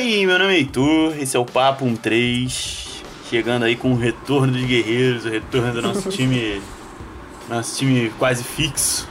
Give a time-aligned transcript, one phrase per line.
[0.00, 4.52] Oi, meu nome é Heitor, esse é o Papo 13, chegando aí com o retorno
[4.52, 6.62] dos guerreiros, o retorno do nosso time,
[7.50, 9.08] nosso time quase fixo.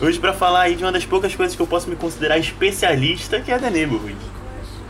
[0.00, 3.40] Hoje para falar aí de uma das poucas coisas que eu posso me considerar especialista,
[3.40, 4.16] que é a The Neighborhood.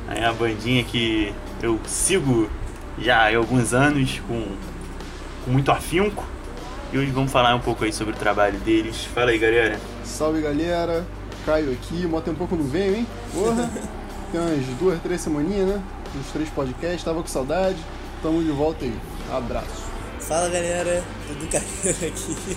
[0.09, 2.49] É a bandinha que eu sigo
[2.99, 4.43] já há alguns anos com,
[5.45, 6.25] com muito afinco.
[6.95, 9.05] E hoje vamos falar um pouco aí sobre o trabalho deles.
[9.05, 9.79] Fala aí, galera.
[10.03, 11.07] Salve, galera.
[11.45, 13.07] Caio aqui, mó tempo pouco não venho, hein?
[13.35, 13.71] Porra.
[14.33, 15.83] Tem umas duas, três semaninhas, né?
[16.19, 17.79] Uns três podcasts, tava com saudade.
[18.23, 18.95] Tamo de volta aí.
[19.33, 19.85] Abraço.
[20.21, 22.57] Fala galera, Dudu Carreiro aqui.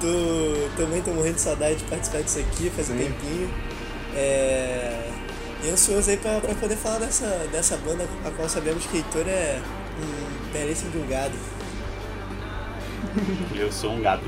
[0.00, 2.94] tô, também tô morrendo de saudade de participar disso aqui faz Sim.
[2.94, 3.50] um tempinho.
[4.14, 5.10] É,
[5.64, 9.26] e ansioso aí pra, pra poder falar dessa, dessa banda a qual sabemos que Heitor
[9.26, 9.60] é
[10.00, 11.34] um belíssimo de um gado.
[13.56, 14.24] Eu sou um gado.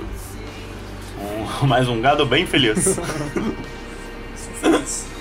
[1.62, 2.82] Um, mais um gado bem feliz.
[2.82, 3.04] sou
[4.60, 5.17] feliz.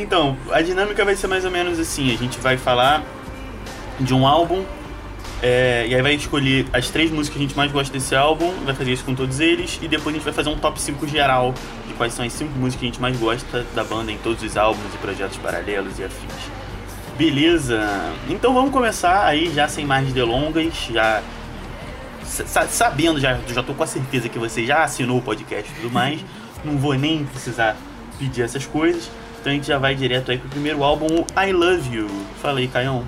[0.00, 3.04] Então, a dinâmica vai ser mais ou menos assim: a gente vai falar
[4.00, 4.64] de um álbum,
[5.42, 8.50] é, e aí vai escolher as três músicas que a gente mais gosta desse álbum,
[8.64, 11.06] vai fazer isso com todos eles, e depois a gente vai fazer um top 5
[11.06, 11.54] geral
[11.86, 14.42] de quais são as cinco músicas que a gente mais gosta da banda em todos
[14.42, 16.50] os álbuns e projetos paralelos e afins.
[17.18, 17.86] Beleza?
[18.30, 21.22] Então vamos começar aí já sem mais delongas, já
[22.24, 25.90] sabendo, já, já tô com a certeza que você já assinou o podcast e tudo
[25.92, 26.24] mais,
[26.64, 27.76] não vou nem precisar
[28.18, 29.10] pedir essas coisas.
[29.40, 32.08] Então a gente já vai direto aí pro primeiro álbum, I Love You.
[32.42, 33.06] Fala aí, Caião.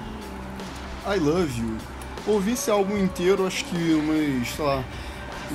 [1.07, 1.77] I Love You.
[2.27, 4.83] Ouvi esse álbum inteiro, acho que umas, sei lá,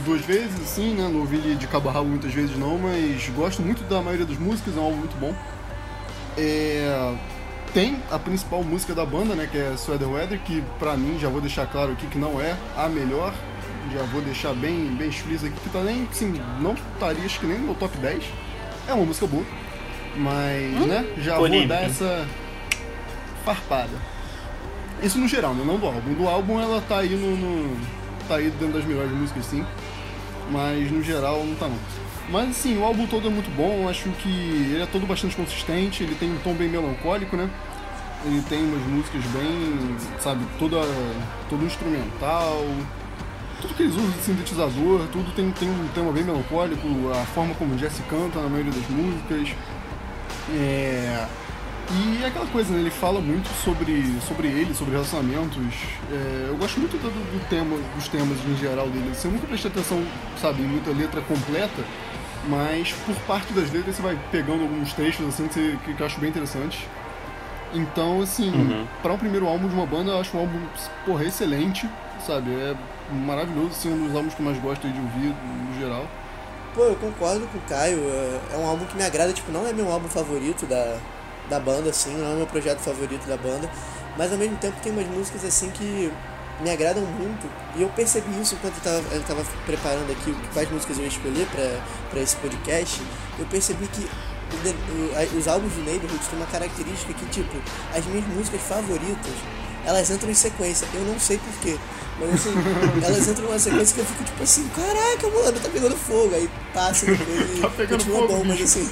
[0.05, 1.09] duas vezes, assim, né?
[1.11, 4.37] Não ouvi de cabo a rabo muitas vezes não, mas gosto muito da maioria das
[4.37, 5.33] músicas, é um álbum muito bom.
[6.37, 7.15] É...
[7.73, 9.49] Tem a principal música da banda, né?
[9.51, 12.55] Que é Sweater Weather, que pra mim, já vou deixar claro aqui que não é
[12.75, 13.33] a melhor.
[13.91, 17.47] Já vou deixar bem, bem explícito aqui, que tá nem, assim, não estaria acho que
[17.47, 18.23] nem no top 10.
[18.87, 19.43] É uma música boa.
[20.17, 21.75] Mas, hum, né, já polêmica.
[21.75, 22.27] vou dar essa
[23.45, 23.93] farpada.
[25.01, 25.63] Isso no geral, né?
[25.65, 26.13] Não do álbum.
[26.13, 27.77] Do álbum ela tá aí no, no,
[28.27, 29.65] tá aí dentro das melhores músicas, sim.
[30.51, 31.77] Mas no geral não tá não.
[32.29, 36.03] Mas assim, o álbum todo é muito bom, acho que ele é todo bastante consistente,
[36.03, 37.49] ele tem um tom bem melancólico, né?
[38.25, 40.77] Ele tem umas músicas bem, sabe, toda,
[41.49, 42.65] todo instrumental,
[43.61, 47.53] tudo que eles usam de sintetizador, tudo tem, tem um tema bem melancólico, a forma
[47.55, 49.55] como o Jesse canta na maioria das músicas.
[50.51, 51.27] É...
[51.89, 52.81] E é aquela coisa, né?
[52.81, 55.73] Ele fala muito sobre, sobre ele, sobre relacionamentos.
[56.11, 56.45] É...
[56.49, 59.13] eu gosto muito do, do, tema, dos temas em geral dele.
[59.13, 60.03] Você nunca presta atenção,
[60.41, 61.83] sabe, em muita letra completa,
[62.47, 66.05] mas por parte das letras você vai pegando alguns textos assim que, você, que eu
[66.05, 66.79] acho bem interessantes.
[67.73, 68.87] Então, assim, uhum.
[69.01, 70.59] para um primeiro álbum de uma banda, eu acho um álbum,
[71.05, 71.87] porra, excelente,
[72.25, 72.51] sabe?
[72.51, 72.75] É
[73.13, 75.33] maravilhoso, assim, um dos álbuns que eu mais gosto de ouvir,
[75.69, 76.07] no geral.
[76.77, 77.97] Pô, eu concordo com o Caio.
[77.97, 80.99] É, é um álbum que me agrada, tipo, não é meu álbum favorito da,
[81.49, 83.67] da banda, assim, não é meu projeto favorito da banda,
[84.15, 86.13] mas ao mesmo tempo tem umas músicas assim que
[86.61, 87.49] me agradam muito.
[87.75, 91.09] E eu percebi isso enquanto eu tava, eu tava preparando aqui quais músicas eu ia
[91.09, 91.47] escolher
[92.11, 93.01] para esse podcast.
[93.39, 94.07] Eu percebi que
[95.35, 97.57] os álbuns de Neighborhood têm uma característica que, tipo,
[97.91, 99.33] as minhas músicas favoritas
[99.87, 100.85] elas entram em sequência.
[100.93, 101.77] Eu não sei porquê.
[102.19, 102.53] Mas assim,
[103.03, 106.35] elas entram numa sequência que eu fico tipo assim, caraca, mano, tá pegando fogo.
[106.35, 108.89] Aí passa depois e tá continua fogo, bom, mas assim.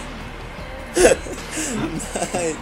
[2.33, 2.55] mas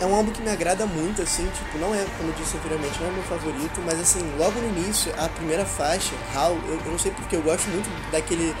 [0.00, 2.98] é um álbum que me agrada muito, assim, tipo, não é, como eu disse anteriormente,
[3.00, 6.92] não é meu favorito, mas assim, logo no início, a primeira faixa, How, eu, eu
[6.92, 8.54] não sei porque eu gosto muito daquele.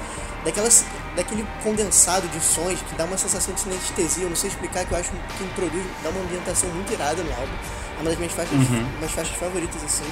[0.44, 0.84] Daquelas,
[1.16, 4.92] daquele condensado de sons que dá uma sensação de sinestesia, eu não sei explicar, que
[4.92, 7.54] eu acho que introduz, dá uma ambientação muito irada no álbum.
[7.98, 8.86] É uma das minhas faixas, uhum.
[8.98, 10.06] minhas faixas favoritas, assim.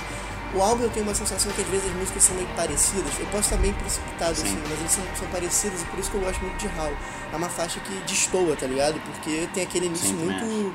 [0.54, 3.12] O álbum eu tenho uma sensação que às vezes as músicas são meio parecidas.
[3.19, 4.47] Eu posso estar bem precipitado, Sim.
[4.47, 6.92] assim, mas eles são, são parecidos e por isso que eu gosto muito de How.
[7.32, 9.00] É uma faixa que destoa, tá ligado?
[9.00, 10.74] Porque tem aquele início Sim, muito.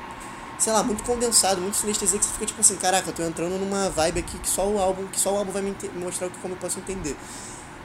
[0.58, 3.58] Sei lá, muito condensado, muito sinestesia que você fica tipo assim, caraca, eu tô entrando
[3.58, 6.28] numa vibe aqui que só o álbum, que só o álbum vai me, me mostrar
[6.40, 7.16] como eu posso entender.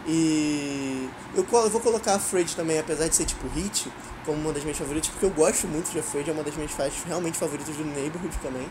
[0.06, 3.92] E eu, eu, vou colocar a Afraid também, apesar de ser tipo hit,
[4.26, 6.72] como uma das minhas favoritas, porque eu gosto muito de Afraid, é uma das minhas
[6.72, 8.70] faixas realmente favoritas do Neighborhood também.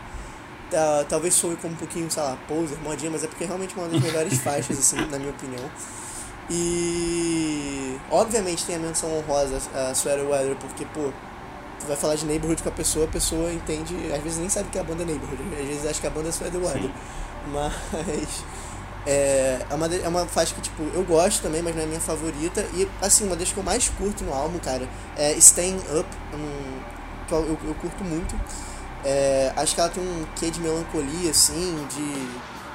[0.67, 3.73] Uh, talvez soe como um pouquinho, sei lá, poser, modinha, mas é porque é realmente
[3.77, 5.63] uma das melhores faixas, assim, na minha opinião.
[6.49, 11.11] E obviamente tem a menção honrosa a Sweater Weather, porque, pô,
[11.79, 14.69] tu vai falar de Neighborhood com a pessoa, a pessoa entende, às vezes nem sabe
[14.69, 16.91] que é a banda é Neighborhood, às vezes acha que a banda é Sweater Weather.
[17.51, 17.73] Mas
[19.07, 22.01] é, é, uma, é uma faixa que, tipo, eu gosto também, mas não é minha
[22.01, 22.61] favorita.
[22.73, 26.79] E, assim, uma das que eu mais curto no álbum, cara, é Staying Up, um,
[27.25, 28.35] que eu, eu, eu curto muito.
[29.09, 32.27] É, acho que ela tem um quê de melancolia, assim, de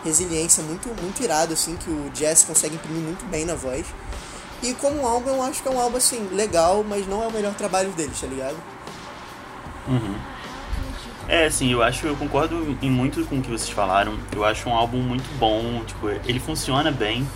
[0.02, 3.84] resiliência muito, muito irado, assim, que o Jazz consegue imprimir muito bem na voz.
[4.62, 7.30] E como álbum, eu acho que é um álbum, assim, legal, mas não é o
[7.30, 8.56] melhor trabalho deles, tá ligado?
[9.86, 10.14] Uhum.
[11.28, 14.16] É, assim, eu acho, eu concordo em muito com o que vocês falaram.
[14.34, 17.28] Eu acho um álbum muito bom, tipo, ele funciona bem,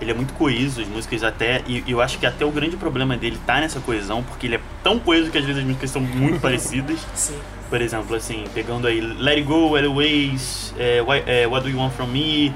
[0.00, 1.60] ele é muito coeso, as músicas até.
[1.66, 4.60] E eu acho que até o grande problema dele tá nessa coesão, porque ele é
[4.84, 7.00] tão coeso que às vezes as músicas são muito parecidas.
[7.16, 7.40] Sim.
[7.70, 11.78] Por exemplo, assim, pegando aí Let It Go, Anyways, é, Why- é, What Do You
[11.78, 12.52] Want From Me,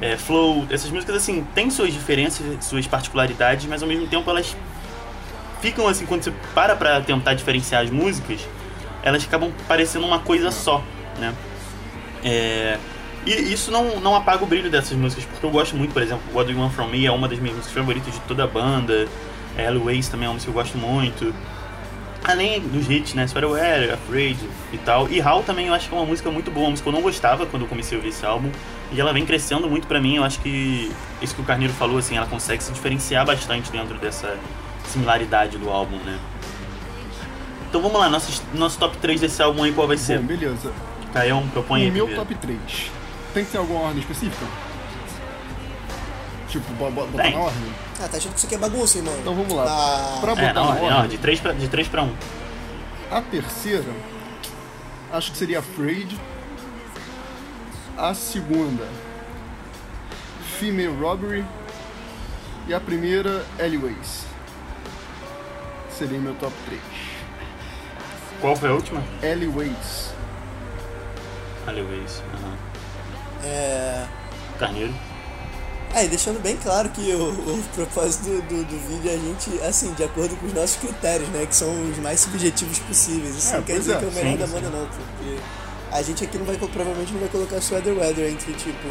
[0.00, 4.56] é, Flow, essas músicas, assim, têm suas diferenças, suas particularidades, mas ao mesmo tempo elas
[5.60, 8.40] ficam, assim, quando você para pra tentar diferenciar as músicas,
[9.02, 10.82] elas acabam parecendo uma coisa só,
[11.18, 11.32] né?
[12.24, 12.78] É,
[13.24, 16.22] e isso não, não apaga o brilho dessas músicas, porque eu gosto muito, por exemplo,
[16.34, 18.46] What Do You Want From Me é uma das minhas músicas favoritas de toda a
[18.46, 19.06] banda,
[19.56, 21.32] é, Anyways também é uma música que eu gosto muito,
[22.26, 23.26] Além dos hits, né?
[23.26, 24.36] Sweater, Afraid
[24.72, 25.08] e tal.
[25.08, 27.00] E How também eu acho que é uma música muito boa, uma música que eu
[27.00, 28.50] não gostava quando eu comecei a ouvir esse álbum.
[28.92, 30.16] E ela vem crescendo muito pra mim.
[30.16, 30.90] Eu acho que
[31.22, 34.36] isso que o Carneiro falou, assim, ela consegue se diferenciar bastante dentro dessa
[34.86, 36.18] similaridade do álbum, né?
[37.68, 40.18] Então vamos lá, nosso, nosso top 3 desse álbum aí, qual vai ser?
[40.18, 40.72] Bom, beleza.
[41.12, 42.28] Caião, propõe aí O meu primeiro.
[42.28, 42.90] top 3
[43.36, 44.46] tem que ter alguma ordem específica?
[46.48, 47.72] Tipo, bo- bo- botar na ordem?
[48.00, 49.14] Ah, tá achando que isso aqui é bagunça, irmão?
[49.20, 49.64] Então vamos lá.
[49.68, 52.14] Ah, Pra É, botar não, na não, ordem, de 3 pra, de três pra 1.
[53.10, 53.92] a terceira
[55.12, 56.18] acho que seria Afraid.
[57.98, 58.86] A segunda,
[60.58, 61.44] Female Robbery.
[62.68, 64.24] E a primeira, Alleyways.
[65.90, 66.80] Seria meu top 3.
[68.40, 69.02] Qual foi a última?
[69.22, 70.12] Alleyways.
[71.66, 72.22] Anyways.
[72.34, 72.56] aham.
[73.44, 74.06] é...
[74.58, 74.94] Carneiro.
[75.98, 79.18] Ah, e deixando bem claro que o, o propósito do, do, do vídeo é a
[79.18, 81.46] gente, assim, de acordo com os nossos critérios, né?
[81.46, 83.34] Que são os mais subjetivos possíveis.
[83.34, 84.52] Isso É, não quer dizer é, que é o melhor sim, da sim.
[84.52, 85.38] banda, não, porque
[85.90, 88.86] a gente aqui não vai, provavelmente não vai colocar Sweater Weather entre, tipo,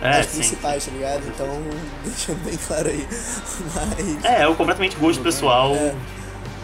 [0.00, 0.36] É, as sim.
[0.36, 1.26] principais, tá ligado?
[1.26, 1.48] Então,
[2.06, 3.08] deixando bem claro aí.
[3.74, 4.24] Mas.
[4.24, 5.74] É, é o completamente gosto pessoal.
[5.74, 5.96] É.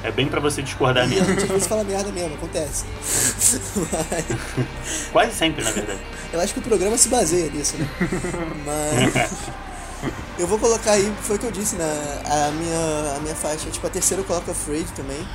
[0.05, 1.33] É bem pra você discordar mesmo.
[1.33, 2.85] às vezes fala merda mesmo, acontece.
[3.91, 5.09] Mas.
[5.11, 5.99] Quase sempre, na verdade.
[6.31, 7.89] Eu acho que o programa se baseia nisso, né?
[8.67, 9.31] Mas.
[10.39, 12.23] Eu vou colocar aí, foi o que eu disse, né?
[12.27, 15.27] A minha, a minha faixa, tipo, a terceira eu coloco Afraid também.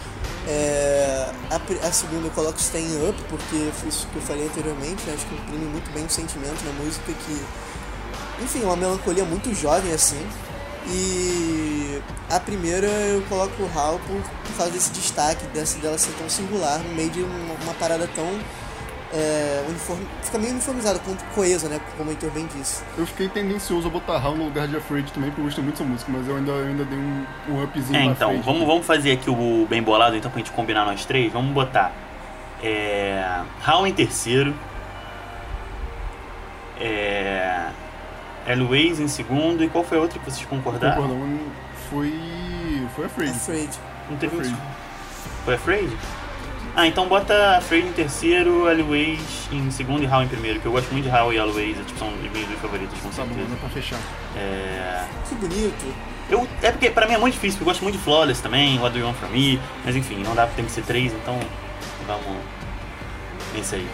[0.48, 5.02] É, a, a segunda eu coloco Staying Up, porque foi isso que eu falei anteriormente,
[5.08, 8.44] eu acho que imprime muito bem o sentimento na música que.
[8.44, 10.24] Enfim, é uma melancolia muito jovem assim.
[10.92, 16.12] E a primeira eu coloco o Hal por, por causa desse destaque, dessa, dela ser
[16.14, 18.28] tão singular no meio de uma, uma parada tão.
[19.12, 21.82] É, uniforme, fica meio uniformizada, com- coesa, né?
[21.98, 22.84] Como o Heitor bem disse.
[22.96, 25.78] Eu fiquei tendencioso a botar Hal no lugar de Afraid também, porque eu gostei muito
[25.78, 28.46] dessa música, mas eu ainda, eu ainda dei um, um upzinho É, então, Afraid.
[28.46, 31.34] vamos, vamos fazer aqui o bem bolado, então, pra gente combinar nós três.
[31.34, 31.92] Vamos botar
[32.62, 34.54] é, Hal em terceiro,
[36.80, 37.66] é,
[38.50, 41.02] Eloise em segundo, e qual foi a outra que vocês concordaram?
[41.02, 41.40] Concordão,
[41.90, 42.14] foi.
[42.96, 43.32] Foi Afraid.
[43.32, 43.70] Afraid.
[44.10, 44.58] Não teve Afraid.
[45.46, 45.98] Foi Afraid?
[46.76, 49.20] Ah, então bota Afraid em terceiro, Eloise
[49.52, 52.00] em segundo e Hal em primeiro, que eu gosto muito de Hal e Eloise, tipo,
[52.00, 53.56] são os meus dois favoritos, com Tá bom, certeza.
[53.60, 54.00] pra fechar.
[54.36, 55.94] É, Que bonito.
[56.30, 58.78] Eu, é porque pra mim é muito difícil, porque eu gosto muito de Flawless também,
[58.80, 61.12] What Do You Want From Me, mas enfim, não dá pra ter que ser três,
[61.12, 61.40] então
[62.08, 62.38] vamos
[63.56, 63.88] nesse aí.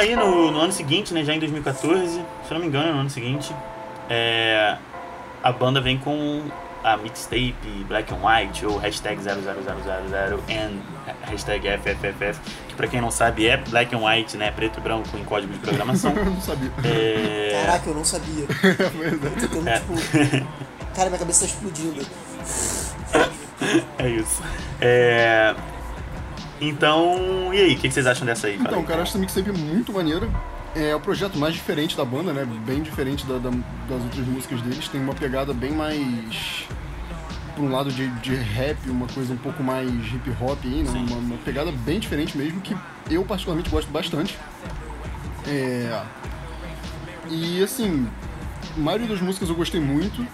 [0.00, 3.00] aí no, no ano seguinte, né, já em 2014, se eu não me engano, no
[3.00, 3.54] ano seguinte,
[4.08, 4.76] é,
[5.42, 6.42] a banda vem com
[6.84, 7.54] a mixtape
[7.88, 10.78] Black and White, ou hashtag 00000 and
[11.28, 15.08] hashtag FFFF, que pra quem não sabe é Black and White, né, preto e branco
[15.16, 16.12] em código de programação.
[16.16, 16.70] Eu não sabia.
[16.84, 18.46] É, Caraca, eu não sabia.
[18.54, 19.08] É.
[19.12, 19.80] Eu tô tendo, É.
[19.80, 19.94] tipo.
[20.94, 22.06] Cara, minha cabeça tá explodindo.
[23.98, 24.42] é isso.
[24.80, 25.54] É,
[26.60, 28.56] então, e aí, o que, que vocês acham dessa aí?
[28.60, 28.84] Então, aí.
[28.84, 30.28] cara, essa mixtape é muito maneira.
[30.76, 32.46] É o projeto mais diferente da banda, né?
[32.66, 34.86] Bem diferente da- da- das outras músicas deles.
[34.88, 36.64] Tem uma pegada bem mais.
[37.56, 40.90] Por um lado de, de rap, uma coisa um pouco mais hip hop aí, né?
[41.08, 42.76] Uma, uma pegada bem diferente mesmo, que
[43.10, 44.38] eu particularmente gosto bastante.
[45.46, 46.00] É.
[47.30, 48.06] E assim,
[48.76, 50.24] a maioria das músicas eu gostei muito.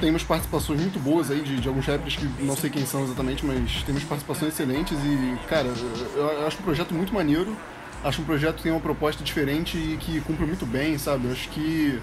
[0.00, 3.02] Tem umas participações muito boas aí de, de alguns rappers que não sei quem são
[3.04, 5.68] exatamente, mas tem umas participações excelentes e, cara,
[6.14, 7.56] eu, eu acho um projeto muito maneiro.
[8.04, 11.24] Acho um projeto que tem uma proposta diferente e que cumpre muito bem, sabe?
[11.26, 11.98] Eu acho que.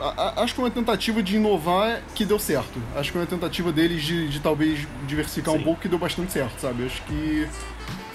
[0.00, 2.80] a- a- Acho que é uma tentativa de inovar que deu certo.
[2.96, 5.64] Acho que é uma tentativa deles de, de talvez diversificar um Sim.
[5.64, 6.80] pouco que deu bastante certo, sabe?
[6.80, 7.46] Eu acho que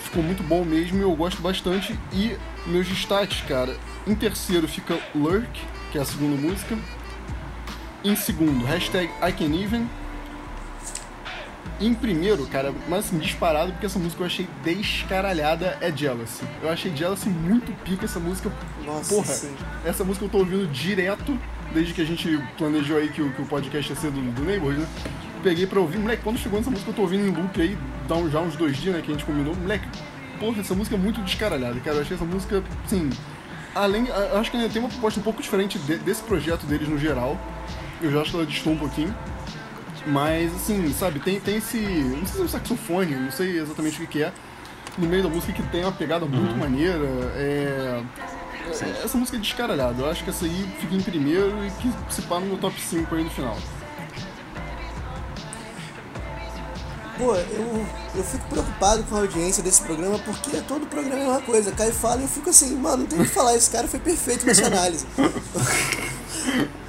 [0.03, 1.97] ficou muito bom mesmo e eu gosto bastante.
[2.11, 3.77] E meus destaques, cara,
[4.07, 5.47] em terceiro fica Lurk,
[5.91, 6.75] que é a segunda música.
[8.05, 9.87] Em segundo, hashtag I Can Even.
[11.81, 16.43] Em primeiro, cara, mas assim, disparado, porque essa música eu achei descaralhada é Jealousy.
[16.61, 18.49] Eu achei Jealousy muito pica essa música.
[18.85, 19.53] Nossa, Porra, sim.
[19.83, 21.37] essa música eu tô ouvindo direto,
[21.73, 24.43] desde que a gente planejou aí que o, que o podcast ia ser do, do
[24.43, 24.87] Neighborhood, né?
[25.43, 28.15] Peguei pra ouvir, moleque, quando chegou nessa música eu tô ouvindo em loop aí, dá
[28.15, 29.85] um- já uns dois dias, né, que a gente combinou, moleque,
[30.39, 31.97] porra, essa música é muito descaralhada, cara.
[31.97, 33.09] Eu achei essa música, assim,
[33.75, 34.07] além.
[34.07, 36.97] eu Acho que ainda tem uma proposta um pouco diferente de- desse projeto deles no
[36.97, 37.37] geral.
[38.01, 39.15] Eu já acho que ela distou um pouquinho.
[40.07, 41.77] Mas, assim, sabe, tem, tem esse.
[41.77, 44.31] Não sei se é um saxofone, não sei exatamente o que, que é.
[44.97, 47.03] No meio da música que tem uma pegada muito maneira.
[47.35, 48.01] É.
[48.69, 50.01] é- Essa música é descaralhada.
[50.01, 52.79] Eu acho que essa aí fica em primeiro e que se pá no meu top
[52.79, 53.57] 5 aí no final.
[57.17, 57.85] Pô, eu,
[58.15, 61.71] eu fico preocupado com a audiência desse programa porque todo programa é uma coisa.
[61.71, 63.87] Cai e fala e eu fico assim, mano, não tem o que falar, esse cara
[63.87, 65.05] foi perfeito nessa análise.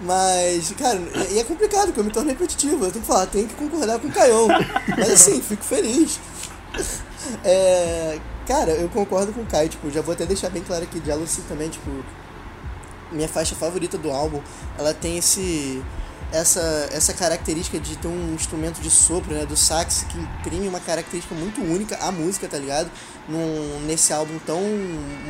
[0.00, 1.00] Mas, cara,
[1.30, 2.84] e é complicado, porque eu me torno repetitivo.
[2.84, 4.46] Eu tenho que falar, tenho que concordar com o Caião.
[4.96, 6.20] Mas assim, fico feliz.
[7.44, 11.02] É, cara, eu concordo com o Caio, tipo, já vou até deixar bem claro aqui,
[11.04, 11.90] Jealousy também, tipo,
[13.10, 14.40] minha faixa favorita do álbum,
[14.78, 15.82] ela tem esse
[16.30, 20.80] essa essa característica de ter um instrumento de sopro, né, do sax que imprime uma
[20.80, 22.90] característica muito única à música, tá ligado?
[23.28, 24.60] Num, nesse álbum tão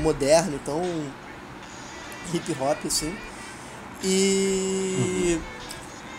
[0.02, 0.82] moderno, tão
[2.34, 3.14] hip hop assim.
[4.04, 5.38] E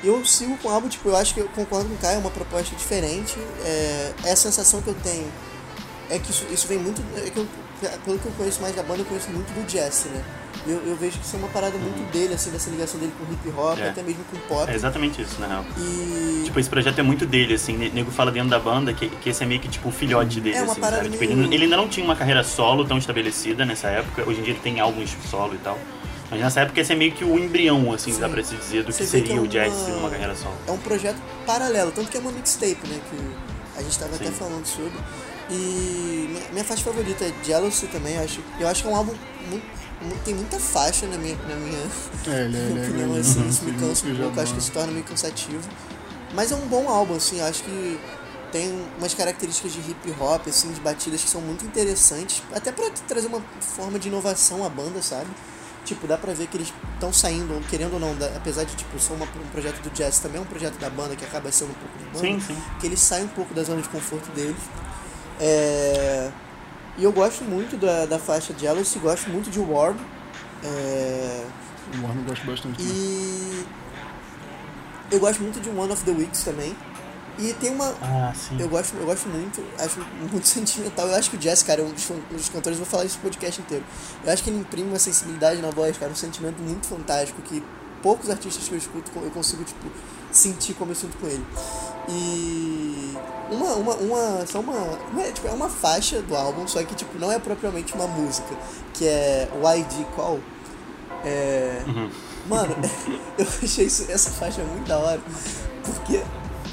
[0.04, 2.20] eu sigo com o álbum, tipo, eu acho que eu concordo com o Caio, é
[2.20, 3.38] uma proposta diferente.
[3.64, 5.28] É, é a sensação que eu tenho
[6.10, 7.02] é que isso, isso vem muito.
[7.18, 7.48] É que eu,
[8.04, 10.24] pelo que eu conheço mais da banda, eu conheço muito do Jesse, né?
[10.68, 13.32] Eu, eu vejo que isso é uma parada muito dele, assim, dessa ligação dele com
[13.32, 13.90] hip hop, É.
[13.90, 14.70] até mesmo com pop.
[14.70, 15.66] É exatamente isso, na real.
[15.78, 16.42] E.
[16.46, 17.76] Tipo, esse projeto é muito dele, assim.
[17.76, 20.42] O nego fala dentro da banda que, que esse é meio que tipo o filhote
[20.42, 21.04] dele, É uma assim, parada?
[21.10, 24.24] Tipo, meio- ele, ele ainda não tinha uma carreira solo tão estabelecida nessa época.
[24.28, 25.78] Hoje em dia ele tem álbuns solo e tal.
[26.30, 28.20] Mas nessa época esse é meio que o embrião, assim, Sim.
[28.20, 30.10] dá pra se dizer, do Você que vê que seria é o jazz uma- numa
[30.12, 30.56] carreira solo.
[30.68, 33.00] é um projeto paralelo, tanto que é uma mixtape, né?
[33.10, 34.32] Que a gente tava até Sim.
[34.34, 34.94] falando sobre.
[35.50, 38.40] E minha, faixa favorita é Jealousy também, eu acho.
[38.60, 39.16] Eu acho que é um álbum
[39.50, 39.66] muito,
[40.24, 41.80] tem muita faixa na minha, na minha
[42.28, 43.20] É, ele, é- ele é opinião, grande.
[43.28, 43.50] assim, Uhum.
[43.50, 45.68] isso me Ele cansa um pouco, acho que dá- se torna meio cansativo.
[46.36, 48.00] Mas é um bom álbum, assim, acho que
[48.52, 52.88] tem umas características de hip hop, assim, de batidas que são muito interessantes, até pra
[53.08, 55.28] trazer uma forma de inovação à banda, sabe?
[55.86, 59.00] Tipo, dá pra ver que eles estão saindo, querendo ou não, da- apesar de tipo,
[59.00, 61.74] ser um projeto do jazz, também é um projeto da banda que acaba sendo um
[61.74, 62.62] pouco de banda, Sim, sim.
[62.80, 64.56] que eles saem um pouco da zona de conforto deles.
[65.40, 66.30] É...
[66.98, 69.98] E eu gosto muito da, da faixa Jealousy, gosto muito de Warm.
[70.64, 71.46] É...
[71.98, 72.82] O Warner gosta bastante.
[72.84, 73.66] E
[75.12, 76.76] eu gosto muito de One of the Weeks também.
[77.39, 77.93] E tem uma.
[78.01, 78.58] Ah, sim.
[78.60, 80.00] Eu gosto, eu gosto muito, acho
[80.31, 81.08] muito sentimental.
[81.08, 83.05] Eu acho que o Jazz, cara, é um dos, um dos cantores, eu vou falar
[83.05, 83.84] isso no podcast inteiro.
[84.25, 87.63] Eu acho que ele imprime uma sensibilidade na voz, cara, um sentimento muito fantástico que
[88.03, 89.88] poucos artistas que eu escuto eu consigo, tipo,
[90.31, 91.46] sentir como eu sinto com ele.
[92.10, 93.13] E
[93.51, 94.74] uma, uma, uma, só uma,
[95.12, 98.08] uma- é, tipo, é uma faixa do álbum, só que, tipo, não é propriamente uma
[98.08, 98.55] música,
[98.93, 100.39] que é YG Call.
[101.24, 101.84] É...
[101.88, 102.10] Uhum.
[102.48, 102.75] Mano,
[103.38, 105.22] eu achei isso, essa faixa muito da hora.
[105.84, 106.22] Porque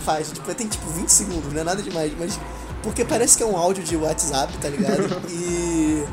[0.07, 2.39] faixa, tipo, tem tipo 20 segundos, não é nada demais, mas.
[2.87, 5.21] Porque parece que é um áudio de WhatsApp, tá ligado?
[5.29, 6.05] E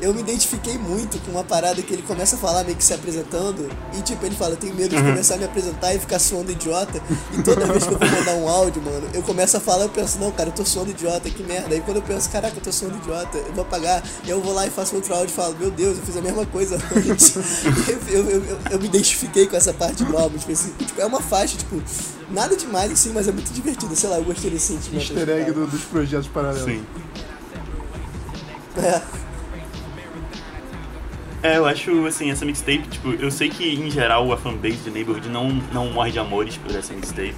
[0.00, 2.94] eu me identifiquei muito com uma parada que ele começa a falar meio que se
[2.94, 3.68] apresentando.
[3.98, 7.00] E tipo, ele fala, tenho medo de começar a me apresentar e ficar suando idiota.
[7.36, 9.88] E toda vez que eu vou mandar um áudio, mano, eu começo a falar, eu
[9.88, 11.74] penso, não, cara, eu tô suando idiota, que merda.
[11.74, 14.02] Aí quando eu penso, caraca, eu tô suando idiota, eu vou apagar.
[14.24, 16.22] E eu vou lá e faço outro áudio e falo, meu Deus, eu fiz a
[16.22, 17.34] mesma coisa antes.
[18.08, 20.84] eu, eu, eu, eu me identifiquei com essa parte do álbum, específico.
[20.84, 21.82] Tipo, é uma faixa, tipo,
[22.30, 23.94] nada demais assim, mas é muito divertido.
[23.96, 25.12] Sei lá, eu gostei desse sentimento.
[25.12, 26.21] Easter egg do- dos projetos
[26.64, 26.84] Sim.
[28.78, 29.22] É.
[31.42, 34.90] É, eu acho, assim, essa mixtape, tipo, eu sei que em geral a fanbase de
[34.90, 37.34] Neighborhood não, não morre de amores por essa mixtape.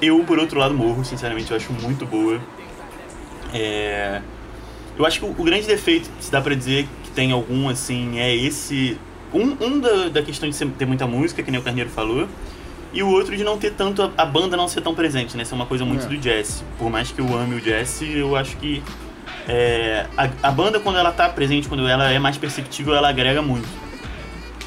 [0.00, 2.40] Eu, por outro lado, morro, sinceramente, eu acho muito boa.
[3.52, 4.22] É...
[4.96, 8.20] Eu acho que o, o grande defeito, se dá pra dizer que tem algum, assim,
[8.20, 8.96] é esse.
[9.32, 12.28] Um, um da, da questão de ter muita música, que nem o Carneiro falou,
[12.94, 14.02] e o outro de não ter tanto.
[14.02, 15.44] a, a banda não ser tão presente, né?
[15.44, 16.08] Ser uma coisa muito É.
[16.08, 16.64] do jazz.
[16.78, 18.82] Por mais que eu ame o jazz, eu acho que.
[19.48, 23.42] é, a, a banda, quando ela tá presente, quando ela é mais perceptível, ela agrega
[23.42, 23.68] muito.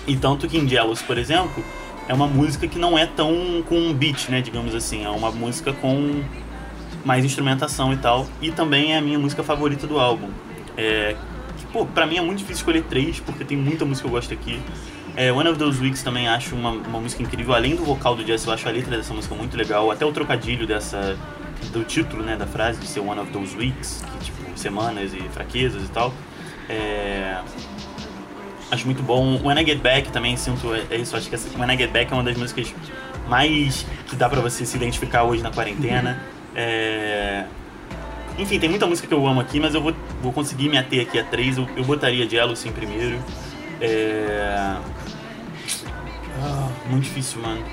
[0.06, 1.64] E tanto que em Jealous, por exemplo,
[2.08, 5.04] é uma música que não é tão com um beat, né, digamos assim.
[5.04, 6.22] É uma música com
[7.04, 8.28] mais instrumentação e tal.
[8.42, 10.30] E também é a minha música favorita do álbum.
[10.78, 11.16] É,
[11.58, 14.16] que, pô, pra mim é muito difícil escolher três, porque tem muita música que eu
[14.16, 14.60] gosto aqui.
[15.18, 17.56] É, One of Those Weeks também acho uma, uma música incrível.
[17.56, 19.90] Além do vocal do Jess, eu acho a letra dessa música muito legal.
[19.90, 21.18] Até o trocadilho dessa
[21.72, 25.20] do título, né, da frase de ser One of Those Weeks, que tipo, semanas e
[25.30, 26.14] fraquezas e tal.
[26.70, 27.36] É,
[28.70, 29.42] acho muito bom.
[29.44, 31.18] When I Get Back também sinto é é isso.
[31.18, 32.72] Acho que essa, When I Get Back é uma das músicas
[33.28, 36.22] mais que dá pra você se identificar hoje na quarentena.
[36.56, 37.46] É...
[38.38, 41.02] Enfim, tem muita música que eu amo aqui, mas eu vou, vou conseguir me ater
[41.02, 41.58] aqui a três.
[41.58, 43.18] Eu, eu botaria Jealousy em primeiro.
[43.82, 44.78] É...
[46.42, 47.64] Ah, muito difícil, mano.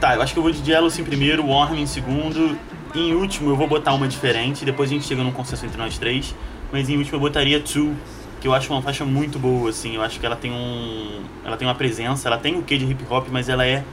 [0.00, 2.56] Tá, eu acho que eu vou de Jealousy em primeiro, Warm em segundo.
[2.94, 5.98] Em último eu vou botar uma diferente, depois a gente chega num consenso entre nós
[5.98, 6.34] três.
[6.72, 7.94] Mas em último eu botaria Two,
[8.40, 9.94] que eu acho uma faixa muito boa, assim.
[9.94, 11.22] Eu acho que ela tem um.
[11.44, 13.84] Ela tem uma presença, ela tem o quê de hip hop, mas ela é.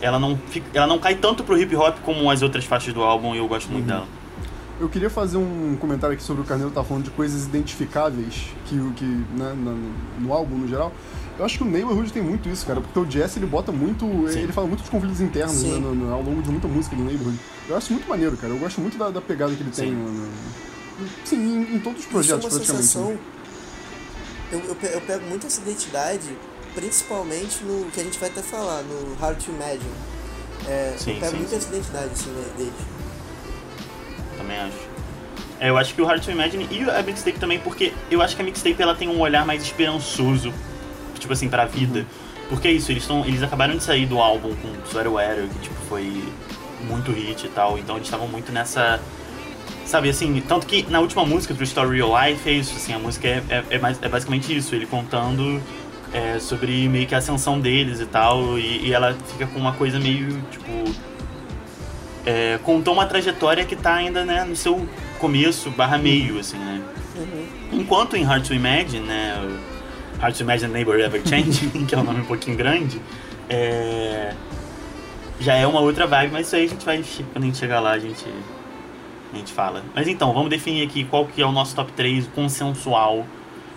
[0.00, 3.02] Ela não, fica, ela não cai tanto pro hip hop como as outras faixas do
[3.02, 3.88] álbum e eu gosto muito Uhum.
[3.88, 4.06] dela.
[4.80, 8.76] Eu queria fazer um comentário aqui sobre o Carneiro tá falando de coisas identificáveis que,
[8.96, 9.76] que né, na-
[10.20, 10.92] no álbum no geral.
[11.38, 14.04] Eu acho que o Neighborhood tem muito isso, cara, porque o Jesse ele bota muito.
[14.30, 14.40] Sim.
[14.40, 17.02] Ele fala muito dos conflitos internos né, no- no- ao longo de muita música do
[17.02, 17.38] Neighborhood.
[17.68, 18.52] Eu acho muito maneiro, cara.
[18.52, 19.88] Eu gosto muito da, da pegada que ele tem.
[19.90, 19.94] Sim.
[19.96, 20.28] no- no-
[21.24, 22.86] sim, em, em todos os Isso é projetos uma praticamente.
[22.86, 23.10] sensação.
[23.10, 23.18] né?
[24.52, 26.36] Eu, eu, pe- eu pego muito essa identidade,
[26.74, 29.80] principalmente no que a gente vai até falar, no Hard to Imagine.
[30.68, 31.56] É, Sim, eu pego sim, muito sim.
[31.56, 32.72] essa identidade assim, né, dele.
[34.38, 34.94] Também acho.
[35.60, 38.36] É, eu acho que o Hard to Imagine e a mixtape também, porque eu acho
[38.36, 40.52] que a mixtape ela tem um olhar mais esperançoso,
[41.24, 42.06] tipo assim, pra vida.
[42.48, 45.58] Porque é isso, eles, tão, eles acabaram de sair do álbum com Sweater Weather, que
[45.60, 46.22] tipo, foi
[46.86, 49.00] muito hit e tal, então eles estavam muito nessa.
[49.86, 52.98] Sabe assim, tanto que na última música, True Story Real Life, é isso, assim, a
[52.98, 55.60] música é, é, é, mais, é basicamente isso, ele contando
[56.12, 59.72] é, sobre meio que a ascensão deles e tal, e, e ela fica com uma
[59.72, 60.94] coisa meio, tipo,
[62.24, 64.88] é, contou uma trajetória que tá ainda, né, no seu
[65.18, 66.82] começo barra meio, assim, né.
[67.72, 69.36] Enquanto em Hard to Imagine, né,
[70.24, 72.98] Hard to Imagine Neighbor Ever Change, que é um nome um pouquinho grande,
[73.46, 74.32] é,
[75.38, 77.78] já é uma outra vibe, mas isso aí a gente vai, quando a gente chegar
[77.80, 78.24] lá, a gente,
[79.32, 79.82] a gente fala.
[79.94, 83.26] Mas então, vamos definir aqui qual que é o nosso top 3 consensual,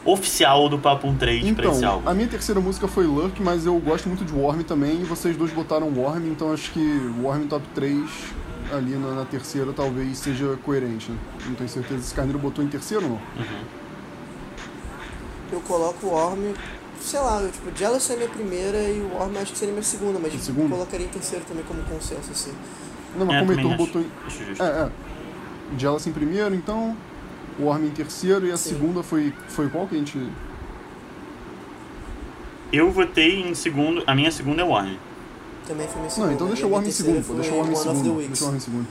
[0.06, 2.10] oficial do Papo 3 pra esse Então, álbum.
[2.10, 5.36] a minha terceira música foi Lurk, mas eu gosto muito de Worm também, e vocês
[5.36, 8.00] dois botaram Worm, então acho que Worm top 3
[8.72, 11.12] ali na, na terceira talvez seja coerente.
[11.12, 11.18] né?
[11.46, 13.18] Não tenho certeza se Carneiro botou em terceiro ou não.
[13.18, 13.87] Uhum.
[15.52, 16.54] Eu coloco o Worm,
[17.00, 19.84] sei lá, eu, tipo, Jealous é minha primeira e o Worm acho que seria minha
[19.84, 20.70] segunda, mas segundo?
[20.70, 22.54] colocaria em terceiro também como consenso, assim.
[23.18, 24.12] Não, mas É, como o Heitor botou em.
[24.60, 24.90] É, é.
[25.78, 26.96] Jealous em primeiro, então.
[27.60, 28.70] Worm em terceiro e a Sim.
[28.70, 30.30] segunda foi, foi qual que a gente.
[32.72, 35.00] Eu votei em segundo, a minha segunda é Warren.
[35.66, 36.28] Também foi minha segunda.
[36.28, 37.34] Não, então deixa o minha em segundo, pô.
[37.34, 38.28] Deixa o Worm em segundo.
[38.28, 38.88] Deixa o Worm em segundo.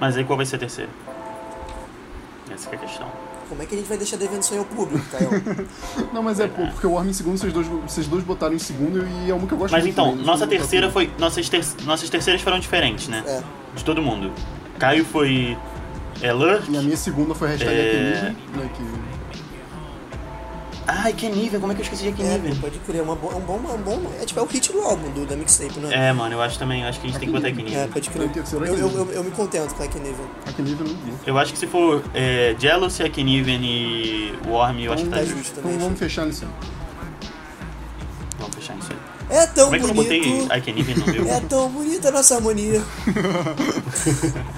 [0.00, 0.90] Mas aí qual vai ser a terceira?
[2.50, 3.27] Essa que é a questão.
[3.48, 5.30] Como é que a gente vai deixar devendo isso aí ao público, Caio?
[6.12, 8.58] Não, mas é, pô, porque o Worm em segundo vocês dois, vocês dois botaram em
[8.58, 9.94] segundo e é uma que eu gosto Mas muito.
[9.94, 11.10] então, também, nossa terceira foi.
[11.18, 13.24] Nossas, ter, nossas terceiras foram diferentes, né?
[13.26, 13.42] é.
[13.74, 14.32] De todo mundo.
[14.78, 15.56] Caio foi.
[16.20, 16.70] É Lurk.
[16.70, 18.34] E a minha segunda foi hashtag É.
[18.54, 19.17] Né, que...
[20.90, 22.54] Ai, Keniven, como é que eu esqueci de É, Keniven?
[22.54, 24.10] pô, pode crer, uma bo- um bom, um bom.
[24.20, 26.08] É tipo, é o hit do álbum, do, da mixtape, né?
[26.08, 26.82] É, mano, eu acho também.
[26.86, 27.88] Acho que a gente tem que botar É, Keniven.
[27.88, 28.24] pode crer.
[28.26, 29.06] Em terceiro é Eu, eu, Keniven.
[29.08, 30.26] eu, eu me contento com a nível.
[30.46, 31.12] Akenive não vi.
[31.26, 35.16] Eu acho que se for é, Jealousy, a Keniven e Worm, eu acho que tá
[35.16, 35.36] Tá justo.
[35.38, 35.78] justo Então também.
[35.78, 36.50] vamos fechar nisso aí.
[38.38, 38.98] Vamos fechar isso aí.
[39.30, 40.50] É tão Como é que eu não botei bonito.
[40.52, 41.28] a Keniven no meu?
[41.30, 42.82] É tão bonita a nossa harmonia.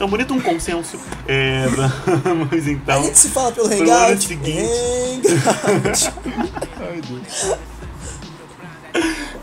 [0.00, 0.98] Então, bonito um consenso.
[1.28, 1.66] É,
[2.24, 3.02] vamos a então.
[3.02, 4.12] gente se fala pelo Hangout.
[4.12, 5.28] ano seguinte.
[5.68, 6.12] Hangout.
[6.80, 7.58] Ai, Deus.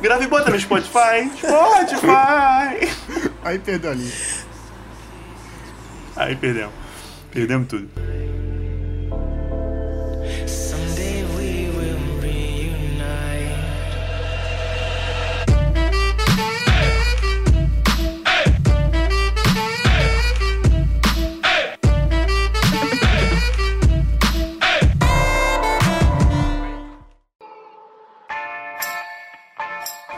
[0.01, 1.29] Grava e bota no Spotify.
[1.37, 2.89] Spotify!
[3.43, 4.11] Aí perdeu ali.
[6.15, 6.73] Aí perdemos.
[7.29, 7.87] Perdemos tudo.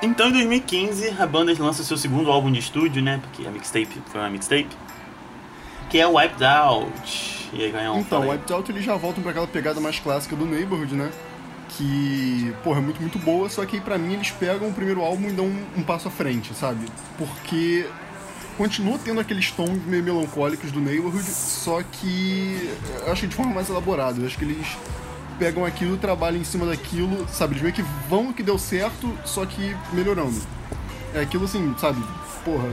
[0.02, 3.20] Então, em 2015, a banda lança seu segundo álbum de estúdio, né?
[3.22, 4.70] Porque a mixtape foi uma mixtape.
[5.90, 7.50] Que é o Wiped Out.
[7.52, 8.32] E aí, Ganhão, Então, fala o.
[8.32, 11.12] Wiped Out eles já voltam pra aquela pegada mais clássica do Neighborhood, né?
[11.70, 15.02] Que, porra, é muito, muito boa, só que aí pra mim eles pegam o primeiro
[15.02, 16.86] álbum e dão um, um passo à frente, sabe?
[17.18, 17.86] Porque
[18.58, 22.70] continua tendo aqueles tons meio melancólicos do Neighborhood, só que
[23.08, 24.20] acho que de forma mais elaborada.
[24.20, 24.78] Eu acho que eles
[25.40, 27.54] pegam aquilo, trabalham em cima daquilo, sabe?
[27.54, 30.40] Eles meio que vão no que deu certo, só que melhorando.
[31.16, 32.04] É aquilo assim, sabe?
[32.44, 32.70] Porra,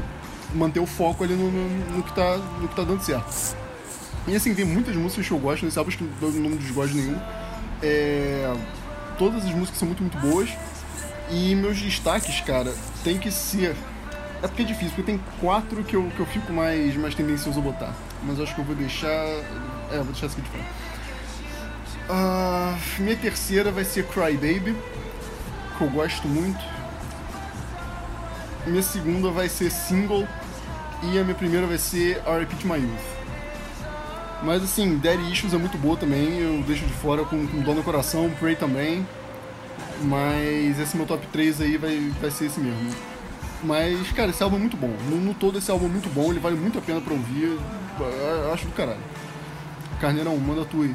[0.53, 3.57] manter o foco ali no, no, no que, tá, no que tá dando certo.
[4.27, 7.03] E assim, tem muitas músicas que eu gosto nesse álbum, que eu não desgosto de
[7.03, 7.19] nenhum.
[7.81, 8.53] É,
[9.17, 10.51] todas as músicas são muito, muito boas.
[11.31, 12.75] E meus destaques, cara,
[13.05, 13.77] tem que ser.
[14.43, 17.59] É porque é difícil, porque tem quatro que eu, que eu fico mais, mais tendencioso
[17.59, 17.95] a botar.
[18.23, 19.09] Mas eu acho que eu vou deixar.
[19.09, 20.65] É, vou deixar essa aqui de fora.
[22.09, 24.77] Ah, minha terceira vai ser Cry Baby,
[25.77, 26.59] que eu gosto muito.
[28.67, 30.27] minha segunda vai ser Single
[31.03, 32.57] e a minha primeira vai ser R.I.P.
[32.57, 33.17] to My Youth.
[34.43, 37.75] Mas assim, Daddy Issues é muito boa também, eu deixo de fora com, com dor
[37.75, 39.07] no coração, Pray também.
[40.03, 42.95] Mas esse meu top 3 aí vai, vai ser esse mesmo.
[43.65, 44.93] Mas, cara, esse álbum é muito bom.
[45.09, 47.59] No, no todo, esse álbum é muito bom, ele vale muito a pena pra ouvir.
[47.99, 49.01] Eu acho do caralho.
[50.01, 50.95] Carneirão, manda tu aí.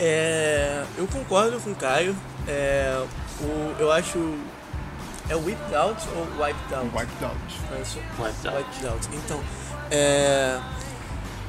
[0.00, 2.14] É, eu concordo com o Caio.
[2.48, 3.04] É,
[3.40, 4.18] o, eu acho.
[5.28, 6.90] É Whipped Out ou Wiped Out?
[6.94, 7.60] Wiped Out.
[7.76, 7.98] É isso.
[8.18, 8.58] Wiped Out.
[8.58, 9.08] Wiped Out.
[9.12, 9.40] Então,
[9.90, 10.60] é.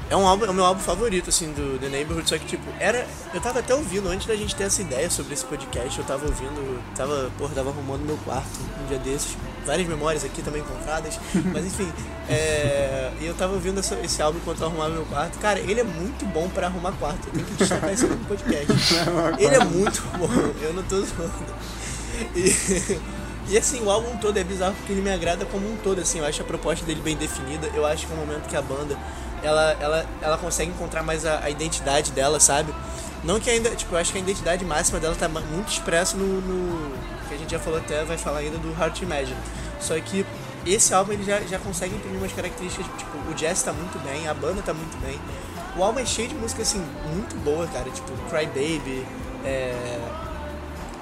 [0.07, 2.63] É um álbum, é o meu álbum favorito, assim, do The Neighborhood, só que, tipo,
[2.79, 3.07] era...
[3.33, 6.27] Eu tava até ouvindo, antes da gente ter essa ideia sobre esse podcast, eu tava
[6.27, 8.47] ouvindo, tava, porra, tava arrumando meu quarto
[8.83, 11.19] um dia desses, várias memórias aqui também encontradas,
[11.53, 11.91] mas enfim,
[12.29, 13.11] é...
[13.19, 15.83] E eu tava ouvindo essa- esse álbum enquanto eu arrumava meu quarto, cara, ele é
[15.83, 18.73] muito bom pra arrumar quarto, eu tenho que destacar isso aqui no podcast.
[19.39, 20.29] Ele é muito bom,
[20.61, 21.33] eu não tô zoando.
[22.35, 22.99] E...
[23.47, 26.17] E assim, o álbum todo é bizarro porque ele me agrada como um todo, assim,
[26.17, 28.61] eu acho a proposta dele bem definida, eu acho que é um momento que a
[28.61, 28.97] banda,
[29.43, 32.73] ela, ela, ela consegue encontrar mais a, a identidade dela, sabe?
[33.23, 36.41] Não que ainda, tipo, eu acho que a identidade máxima dela tá muito expressa no,
[36.41, 36.91] no
[37.45, 39.37] gente já falou até, vai falar ainda do Heart Imagine.
[39.79, 40.25] Só que
[40.65, 44.27] esse álbum ele já, já consegue imprimir umas características, tipo, o jazz tá muito bem,
[44.27, 45.19] a banda tá muito bem.
[45.77, 49.05] O álbum é cheio de música, assim, muito boa, cara, tipo, Cry Baby,
[49.43, 49.99] é...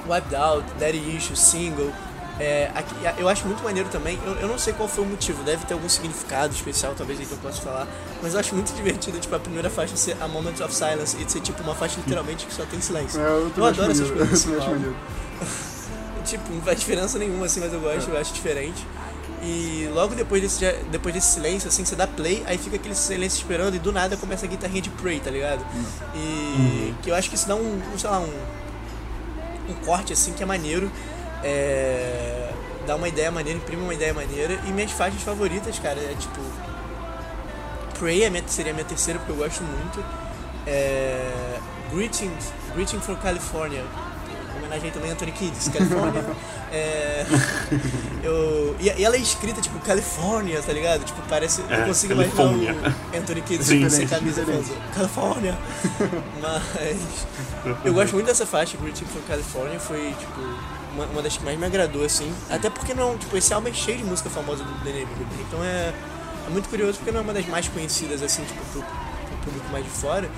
[0.08, 1.92] Wiped Out, Daddy Issue, Single.
[2.40, 5.44] É, aqui- eu acho muito maneiro também, eu, eu não sei qual foi o motivo,
[5.44, 7.88] deve ter algum significado especial, talvez aí que eu possa falar,
[8.24, 11.30] mas eu acho muito divertido, tipo, a primeira faixa ser A Moment of Silence e
[11.32, 13.22] ser tipo uma faixa literalmente que só tem silêncio.
[13.22, 14.46] É, eu eu adoro essas coisas.
[14.46, 14.96] Eu
[16.24, 18.86] Tipo, não faz diferença nenhuma, assim, mas eu gosto, eu acho diferente.
[19.42, 23.38] E logo depois desse, depois desse silêncio, assim, você dá play, aí fica aquele silêncio
[23.38, 25.66] esperando e do nada começa a guitarrinha de Prey, tá ligado?
[26.16, 28.34] E que eu acho que isso dá um, sei lá, um,
[29.70, 30.90] um corte, assim, que é maneiro.
[31.44, 32.52] É,
[32.88, 34.58] dá uma ideia maneira, imprime uma ideia maneira.
[34.66, 36.40] E minhas faixas favoritas, cara, é tipo...
[38.00, 40.04] Prey é minha, seria a minha terceira, porque eu gosto muito.
[40.66, 41.60] É,
[41.92, 43.84] Greetings, Greeting for California.
[44.74, 46.26] Homenagem também a Anthony Kiddis, California.
[46.72, 47.26] é,
[48.24, 51.04] eu, e, e ela é escrita tipo California, tá ligado?
[51.04, 51.62] Tipo, parece.
[51.62, 52.72] eu É, consigo Califórnia.
[52.72, 53.90] imaginar o Anthony Kiddis Sim.
[53.90, 55.58] sem camisa falando California.
[56.42, 57.28] Mas.
[57.86, 59.80] Eu gosto muito dessa faixa, Greeting for California.
[59.80, 60.42] Foi, tipo,
[60.94, 62.32] uma, uma das que mais me agradou, assim.
[62.50, 65.30] Até porque não, tipo, esse álbum é cheio de música famosa do The Neighborhood.
[65.48, 65.94] Então é,
[66.48, 69.68] é muito curioso porque não é uma das mais conhecidas, assim, tipo, pro, pro público
[69.72, 70.30] mais de fora.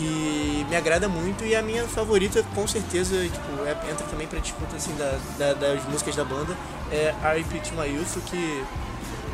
[0.00, 4.38] E me agrada muito e a minha favorita, com certeza, tipo, é- entra também pra
[4.38, 6.56] disputa, assim, da, da- das músicas da banda,
[6.90, 7.58] é R.I.P.
[7.60, 8.64] to My Youth, que...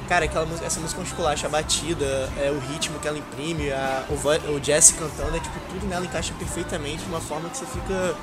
[0.09, 2.05] Cara, aquela essa música é um esculacho, a batida,
[2.39, 4.61] é, o ritmo que ela imprime, a, o, o
[4.99, 8.15] cantando, é tipo, tudo nela encaixa perfeitamente de uma forma que você fica.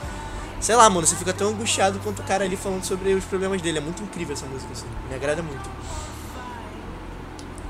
[0.60, 3.64] Sei lá, mano, você fica tão angustiado quanto o cara ali falando sobre os problemas
[3.64, 3.80] dele.
[3.80, 4.86] É muito incrível essa música, assim.
[5.10, 5.68] Me agrada muito.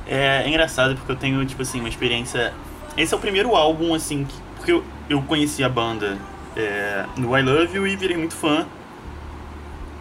[0.06, 2.54] É, é engraçado porque eu tenho, tipo assim, uma experiência.
[2.98, 6.20] Esse é o primeiro álbum, assim, que- porque eu, eu conheci a banda
[6.56, 8.68] é, no I Love You e virei muito fã.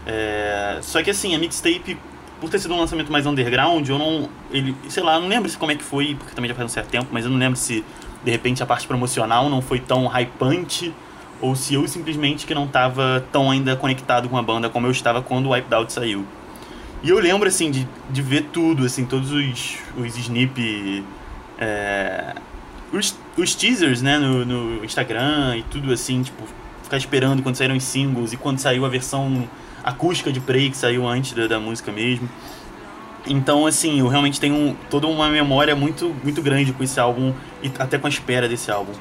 [0.07, 1.97] É, só que assim, a mixtape,
[2.39, 4.29] por ter sido um lançamento mais underground, eu não.
[4.51, 6.73] Ele, sei lá, não lembro se como é que foi, porque também já faz um
[6.73, 7.83] certo tempo, mas eu não lembro se
[8.23, 10.95] de repente a parte promocional não foi tão hypante,
[11.41, 14.91] ou se eu simplesmente que não tava tão ainda conectado com a banda como eu
[14.91, 16.27] estava quando o Wipeout Out saiu.
[17.03, 21.03] E eu lembro, assim, de, de ver tudo, assim, todos os, os snip...
[21.59, 22.35] é,
[22.93, 26.43] os, os teasers, né, no, no Instagram e tudo, assim, tipo,
[26.83, 29.49] ficar esperando quando saíram os singles e quando saiu a versão
[29.83, 32.29] acústica de Prey, que saiu antes da, da música mesmo.
[33.27, 37.71] Então, assim, eu realmente tenho toda uma memória muito, muito grande com esse álbum e
[37.79, 38.93] até com a espera desse álbum.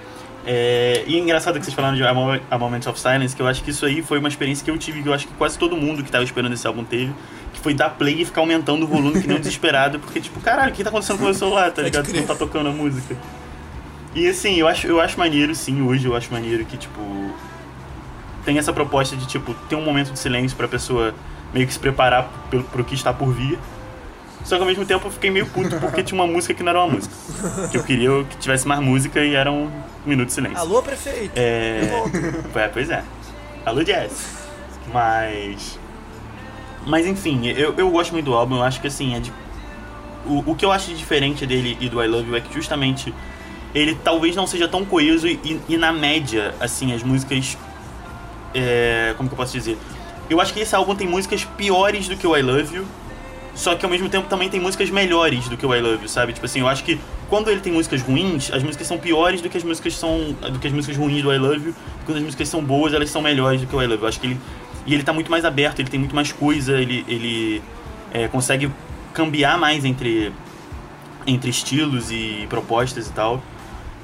[0.45, 3.41] É, e é engraçado que vocês falaram de A Mo- A Moment of Silence, que
[3.41, 5.33] eu acho que isso aí foi uma experiência que eu tive, que eu acho que
[5.33, 7.13] quase todo mundo que tava esperando esse álbum teve,
[7.53, 10.39] que foi dar play e ficar aumentando o volume que nem um desesperado, porque tipo,
[10.39, 12.11] caralho, o que tá acontecendo com o meu celular, tá ligado?
[12.13, 13.15] Não tá tocando a música.
[14.15, 16.99] E assim, eu acho, eu acho maneiro, sim, hoje eu acho maneiro que, tipo,
[18.43, 21.13] tem essa proposta de, tipo, ter um momento de silêncio pra pessoa
[21.53, 23.57] meio que se preparar pro, pro que está por vir.
[24.43, 26.69] Só que ao mesmo tempo eu fiquei meio puto porque tinha uma música que não
[26.71, 27.13] era uma música.
[27.69, 29.69] Que eu queria que tivesse mais música e era um
[30.05, 30.57] minuto de silêncio.
[30.57, 31.33] Alô, prefeito!
[31.35, 31.81] É.
[32.55, 33.03] É, pois é.
[33.65, 34.47] Alô, Jazz.
[34.91, 35.77] Mas.
[36.85, 39.31] Mas enfim, eu, eu gosto muito do álbum, eu acho que assim, é de.
[40.25, 42.53] O, o que eu acho de diferente dele e do I Love You é que
[42.53, 43.13] justamente
[43.73, 47.57] ele talvez não seja tão coeso e, e na média, assim, as músicas.
[48.53, 49.77] É, como que eu posso dizer?
[50.29, 52.85] Eu acho que esse álbum tem músicas piores do que o I Love You,
[53.55, 56.09] só que ao mesmo tempo também tem músicas melhores do que o I Love You,
[56.09, 56.33] sabe?
[56.33, 59.49] Tipo assim, eu acho que quando ele tem músicas ruins, as músicas são piores do
[59.49, 61.75] que as músicas são do que as músicas ruins do I Love You.
[62.05, 64.03] Quando as músicas são boas, elas são melhores do que o I Love You.
[64.03, 64.37] Eu acho que ele
[64.85, 67.61] E ele tá muito mais aberto, ele tem muito mais coisa, ele, ele
[68.11, 68.71] é, consegue
[69.13, 70.31] cambiar mais entre,
[71.27, 73.41] entre estilos e propostas e tal.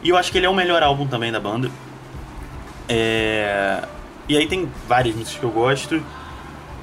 [0.05, 1.69] E eu acho que ele é o melhor álbum também da banda.
[2.87, 3.83] É,
[4.27, 6.01] E aí tem várias músicas que eu gosto.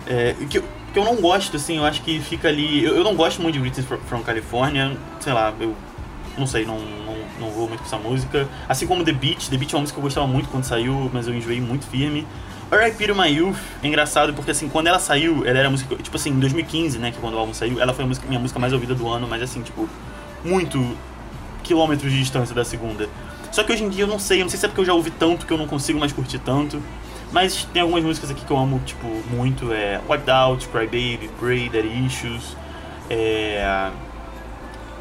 [0.06, 2.84] É, que, eu- que eu não gosto, assim, eu acho que fica ali.
[2.84, 5.74] Eu, eu não gosto muito de Greetings fro- from California, sei lá, eu
[6.38, 8.48] não sei, não, não, não vou muito com essa música.
[8.68, 11.10] Assim como The Beach, The Beach é uma música que eu gostava muito quando saiu,
[11.12, 12.26] mas eu enjoei muito firme.
[12.70, 13.08] R.I.P.
[13.08, 15.96] to My Youth é engraçado porque, assim, quando ela saiu, ela era a música.
[15.96, 18.26] Tipo assim, em 2015, né, que é quando o álbum saiu, ela foi a música,
[18.28, 19.88] minha música mais ouvida do ano, mas assim, tipo,
[20.44, 20.96] muito
[21.72, 23.08] quilômetros de distância da segunda.
[23.50, 24.84] Só que hoje em dia eu não sei, eu não sei se é porque eu
[24.84, 26.82] já ouvi tanto que eu não consigo mais curtir tanto.
[27.32, 29.72] Mas tem algumas músicas aqui que eu amo, tipo, muito.
[29.72, 32.56] É Wiped Out, Cry Baby, Pray, Daddy Issues.
[33.08, 33.90] É...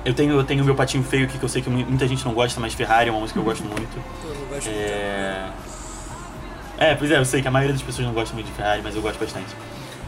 [0.05, 2.23] Eu tenho eu tenho meu patinho feio aqui que eu sei que mu- muita gente
[2.25, 3.97] não gosta, mas Ferrari é uma música que eu gosto muito.
[4.23, 5.49] Eu não gosto É...
[6.77, 8.81] é, pois é, eu sei que a maioria das pessoas não gosta muito de Ferrari,
[8.83, 9.53] mas eu gosto bastante.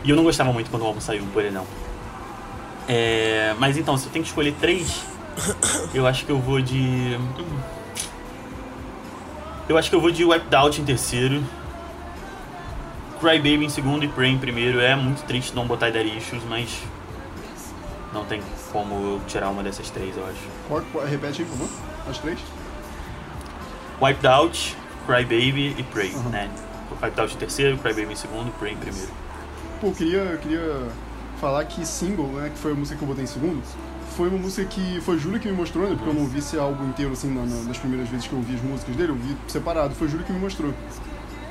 [0.04, 1.65] E eu não gostava muito quando o álbum saiu, por ele não.
[2.88, 3.54] É...
[3.60, 5.04] Mas então, se eu tenho que escolher três,
[5.93, 7.17] eu acho que eu vou de.
[9.67, 11.43] Eu acho que eu vou de Wiped Out em terceiro.
[13.19, 14.80] Cry Baby em segundo e Pray em primeiro.
[14.80, 16.69] É muito triste não botar Daddy Issues, mas.
[18.13, 18.41] Não tem
[18.72, 20.38] como eu tirar uma dessas três, eu acho.
[20.67, 21.69] Qual- qual- repete aí, por favor.
[22.10, 22.38] As três?
[24.02, 26.30] Wiped Out, Cry Baby e Pray, Uhum.
[26.30, 26.50] né?
[27.02, 29.10] Wiped Out em terceiro, Cry Baby em segundo e Pray em primeiro.
[29.82, 30.88] Pô, eu queria, eu queria
[31.39, 33.62] falar que Single, né, que foi a música que eu botei em segundo,
[34.15, 36.58] foi uma música que foi Júlio que me mostrou, né, porque eu não vi esse
[36.58, 39.15] álbum inteiro, assim, na, na- nas primeiras vezes que eu ouvi as músicas dele, eu
[39.15, 40.73] vi separado, foi Júlio que me mostrou.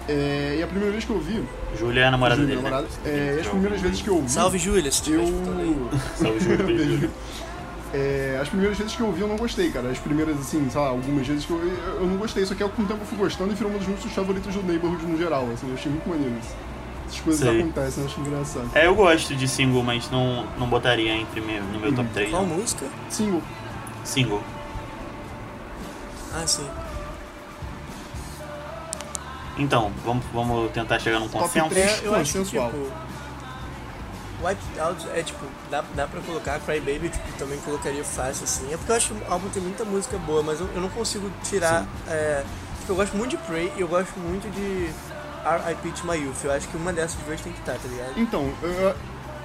[0.09, 1.45] É, e a primeira vez que eu ouvi,
[1.79, 3.11] Júlia é a namorada Júlio, dele, namorado, né?
[3.11, 5.25] é, e as primeiras vezes que eu ouvi, Salve, Júlia, se tiver eu...
[5.25, 5.77] escutando aí.
[6.17, 6.85] Salve, Júlia.
[6.85, 7.11] Júlia.
[7.95, 9.91] É, as primeiras vezes que eu ouvi eu não gostei, cara.
[9.91, 11.59] As primeiras, assim, sei lá, algumas vezes que eu,
[12.01, 12.45] eu não gostei.
[12.47, 14.63] Só que com o tempo eu fui gostando e virou uma das músicas favoritas do
[14.63, 15.69] Neighborhood no geral, assim.
[15.69, 16.55] Eu achei muito maneiro isso.
[17.13, 17.61] Essas coisas Sei.
[17.61, 18.71] acontecem, eu acho engraçado.
[18.75, 22.31] É, eu gosto de single, mas não, não botaria entre meu, no meu top 3.
[22.31, 22.57] Qual não.
[22.57, 22.87] música?
[23.11, 23.43] Single.
[24.03, 24.43] Single.
[26.35, 26.67] Ah, sim.
[29.59, 31.69] Então, vamos, vamos tentar chegar num Top consenso.
[31.69, 32.03] três.
[32.03, 32.93] É, eu acho que, tipo...
[34.43, 38.73] Wiped Out é, tipo, dá, dá pra colocar Cry Baby, tipo, também colocaria fácil, assim.
[38.73, 40.89] É porque eu acho que o álbum tem muita música boa, mas eu, eu não
[40.89, 41.87] consigo tirar...
[42.09, 42.43] É,
[42.81, 44.91] tipo, eu gosto muito de Prey e eu gosto muito de
[45.45, 45.91] R.I.P.
[45.93, 46.45] to My Youth.
[46.45, 48.13] Eu acho que uma dessas duas tem que estar, tá ligado?
[48.17, 48.95] Então, eu,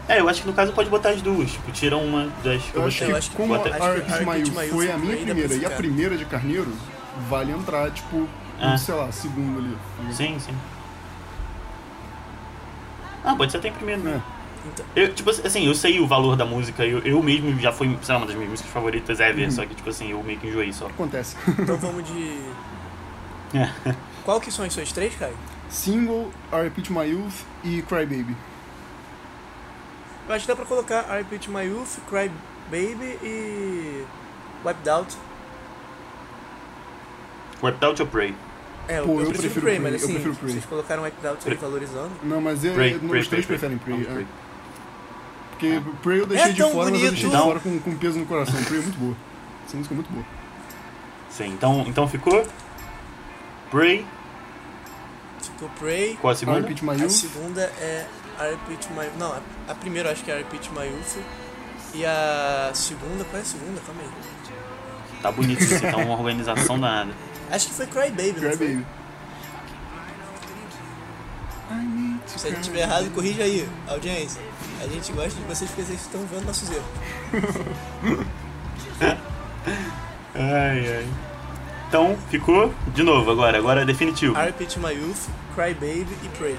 [0.08, 1.52] É, eu acho que no caso pode botar as duas.
[1.52, 3.08] Tipo, tira uma das que eu, eu acho botei.
[3.08, 3.70] que eu acho que como bota-.
[4.26, 6.72] Mayu Mayu foi a foi minha primeira e a primeira de Carneiro,
[7.30, 8.28] vale entrar, tipo,
[8.60, 8.72] Ah.
[8.72, 9.78] no, sei lá, segundo ali.
[10.14, 10.54] Sim, sim.
[13.24, 14.22] Ah, pode ser até em primeiro, né?
[14.24, 14.38] É.
[14.70, 17.88] Então, Eu, tipo assim, eu sei o valor da música, eu, eu mesmo já foi,
[18.02, 19.52] sei lá, uma das minhas músicas favoritas ever, Uhum.
[19.52, 20.88] só que, tipo assim, eu meio que enjoei só.
[20.88, 21.36] Acontece.
[21.60, 22.42] então vamos de...
[23.54, 23.70] É.
[24.26, 25.36] Qual que são as suas três, Caio?
[25.70, 26.82] Single, R.I.P.
[26.84, 28.36] to My Youth e Cry Baby.
[30.28, 31.40] Eu acho que dá pra colocar R.I.P.
[31.40, 32.32] to My Youth, Cry
[32.70, 34.06] Baby e...
[34.66, 35.16] Wiped Out.
[37.62, 38.36] Wiped Out ou Pray?
[38.88, 40.52] É, eu, Pô, eu, eu prefiro, prefiro Prey, Prey, mas eu assim, prefiro Prey.
[40.54, 41.58] vocês colocaram Wiped Out aí Prey.
[41.58, 42.12] valorizando.
[42.24, 43.96] Não, mas é, Pray, é, Pray, os três Pray, preferem Pray.
[43.96, 44.06] Prey.
[44.06, 44.26] Vamos é.
[44.26, 44.28] Pray.
[45.52, 47.44] Porque Prey eu deixei É de fora, mas eu deixei de bonito.
[47.44, 48.64] fora com, com peso no coração.
[48.64, 49.16] Prey é muito boa.
[49.66, 50.26] Essa música é muito boa.
[51.30, 52.46] Sim, então, então ficou
[53.70, 54.06] Pray,
[55.58, 56.16] Ficou Prey.
[56.22, 56.62] qual a segunda?
[56.62, 58.06] My A segunda é
[58.80, 59.10] to My...
[59.18, 61.18] Não, a, primeira eu acho que é to My Youth.
[61.96, 63.24] E a segunda...
[63.26, 63.82] Qual é a segunda?
[63.82, 64.10] Calma aí.
[65.22, 67.12] Tá bonito isso, tá uma organização danada.
[67.50, 68.68] Acho que foi Cry Baby, Cry não foi?
[68.68, 68.86] Baby.
[72.28, 74.42] Se a gente tiver errado, corrija aí, audiência.
[74.84, 76.86] A gente gosta de vocês porque vocês estão vendo nossos erros.
[80.40, 81.27] Ai, ai.
[81.88, 84.34] Então, ficou de novo agora, agora é definitivo.
[84.36, 86.58] To My Youth, Cry Baby e Prey.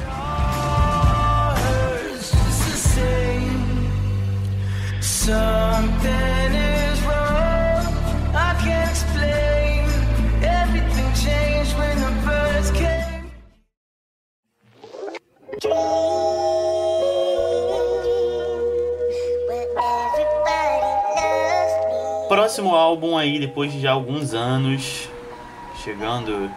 [5.00, 7.84] Something is wrong.
[8.34, 9.84] I can't explain.
[10.42, 13.28] Everything changed when the birds came.
[22.28, 25.10] Próximo álbum aí, depois de já alguns anos,
[25.82, 26.48] chegando.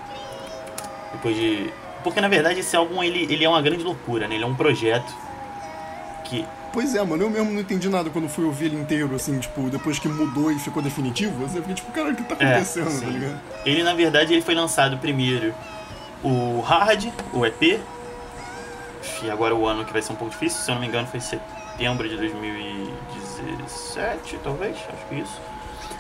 [1.14, 1.72] Depois de.
[2.04, 4.34] Porque na verdade esse álbum ele, ele é uma grande loucura, né?
[4.36, 5.14] Ele é um projeto
[6.24, 6.44] que.
[6.74, 9.70] Pois é, mano, eu mesmo não entendi nada quando fui ouvir ele inteiro, assim, tipo,
[9.70, 11.44] depois que mudou e ficou definitivo.
[11.46, 13.06] Assim, eu fiquei tipo, cara, o que tá É, acontecendo, tá sim.
[13.08, 13.42] ligado?
[13.66, 15.54] Ele na verdade ele foi lançado primeiro
[16.24, 17.78] o Hard, o EP.
[19.22, 21.06] E agora o ano que vai ser um pouco difícil, se eu não me engano
[21.08, 25.42] foi setembro de 2017, talvez, acho que isso.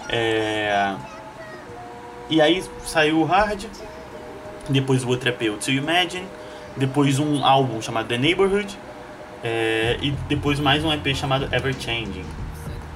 [0.09, 0.95] É...
[2.31, 3.65] E aí saiu o Hard,
[4.69, 6.25] depois o outro EP, o To Imagine,
[6.77, 8.79] depois um álbum chamado The Neighborhood,
[9.43, 12.23] é, e depois mais um EP chamado Ever Changing.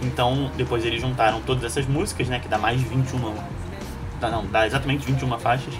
[0.01, 3.35] Então, depois eles juntaram todas essas músicas, né, que dá mais de 21,
[4.21, 5.73] dá, não, dá exatamente 21 faixas,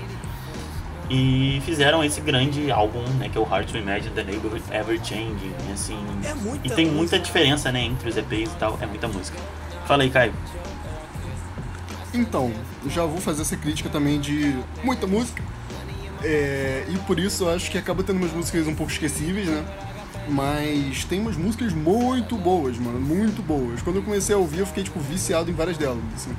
[1.10, 4.98] e fizeram esse grande álbum, né, que é o Hard to Imagine The Neighborhood Ever
[5.02, 7.20] Changing, assim, É e tem muita música.
[7.20, 9.38] diferença, né, entre os EPs e tal, é muita música.
[9.86, 10.34] Fala aí, Caio.
[12.16, 12.52] Então,
[12.88, 15.44] já vou fazer essa crítica também de muita música.
[16.24, 19.64] É, e por isso eu acho que acaba tendo umas músicas um pouco esquecíveis, né?
[20.30, 23.82] Mas tem umas músicas muito boas, mano, muito boas.
[23.82, 26.36] Quando eu comecei a ouvir, eu fiquei, tipo, viciado em várias delas, assim.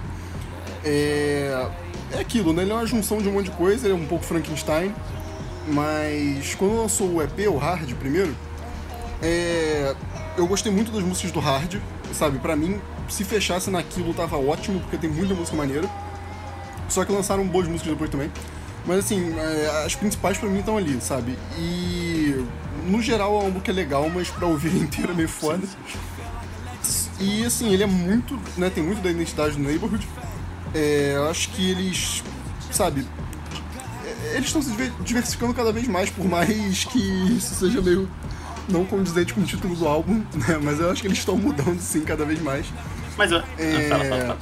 [0.82, 1.68] É,
[2.12, 2.62] é aquilo, né?
[2.62, 4.92] Ele é uma junção de um monte de coisa, ele é um pouco Frankenstein.
[5.68, 8.34] Mas quando lançou o EP, o Hard, primeiro,
[9.22, 9.94] é,
[10.36, 11.76] eu gostei muito das músicas do Hard,
[12.12, 12.38] sabe?
[12.38, 15.88] Pra mim, se fechasse naquilo tava ótimo, porque tem muita música maneira.
[16.88, 18.30] Só que lançaram boas músicas depois também.
[18.86, 21.36] Mas assim, é, as principais pra mim estão ali, sabe?
[21.58, 22.44] E
[22.84, 25.66] no geral é um álbum que é legal, mas pra ouvir inteiro é meio foda.
[27.18, 30.06] E assim, ele é muito, né, tem muito da identidade do Neighborhood.
[30.74, 32.22] É, eu acho que eles,
[32.70, 33.06] sabe,
[34.04, 36.98] é, eles estão se diver- diversificando cada vez mais, por mais que
[37.34, 38.08] isso seja meio
[38.68, 40.58] não condizente com o título do álbum, né?
[40.62, 42.66] Mas eu acho que eles estão mudando sim cada vez mais.
[43.16, 43.88] Mas, ó, É.
[43.88, 44.38] fala, fala, fala.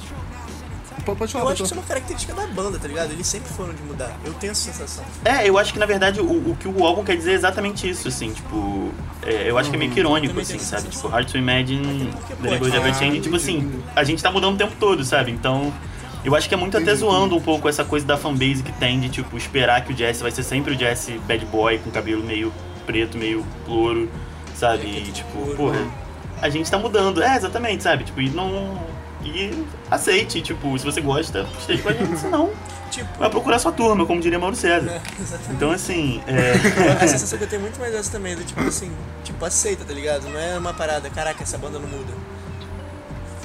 [1.05, 3.11] Pode, falar, Eu acho que isso é uma característica da banda, tá ligado?
[3.11, 4.17] Eles sempre foram de mudar.
[4.25, 5.03] Eu tenho essa sensação.
[5.23, 7.87] É, eu acho que na verdade o, o que o álbum quer dizer é exatamente
[7.87, 8.89] isso, assim, tipo.
[9.23, 10.89] é, eu acho que é meio que irônico, Também assim, sabe?
[10.89, 14.73] Tipo, Hard to Imagine, Neighborhood Ever Changing, tipo assim, a gente tá mudando o tempo
[14.79, 15.31] todo, sabe?
[15.31, 15.71] Então.
[16.23, 18.99] Eu acho que é muito até zoando um pouco essa coisa da fanbase que tem
[18.99, 22.23] de, tipo, esperar que o Jesse vai ser sempre o Jesse bad boy, com cabelo
[22.23, 22.51] meio
[22.83, 24.09] preto, meio louro,
[24.55, 24.87] sabe?
[24.87, 25.91] E, tipo, louro, porra, né?
[26.45, 27.21] A gente tá mudando.
[27.23, 28.03] É, exatamente, sabe?
[28.03, 28.81] Tipo, e não.
[29.23, 32.51] E aceite, tipo, se você gosta, esteja com a gente, se não,
[32.91, 34.87] Tipo, vai procurar sua turma, como diria Mauro César.
[34.91, 35.53] é, exatamente.
[35.55, 36.51] Então, assim, é...
[37.03, 38.91] A sensação que eu tenho muito mais essa também, do tipo assim,
[39.23, 40.29] tipo, aceita, tá ligado?
[40.29, 42.13] Não é uma parada, caraca, essa banda não muda.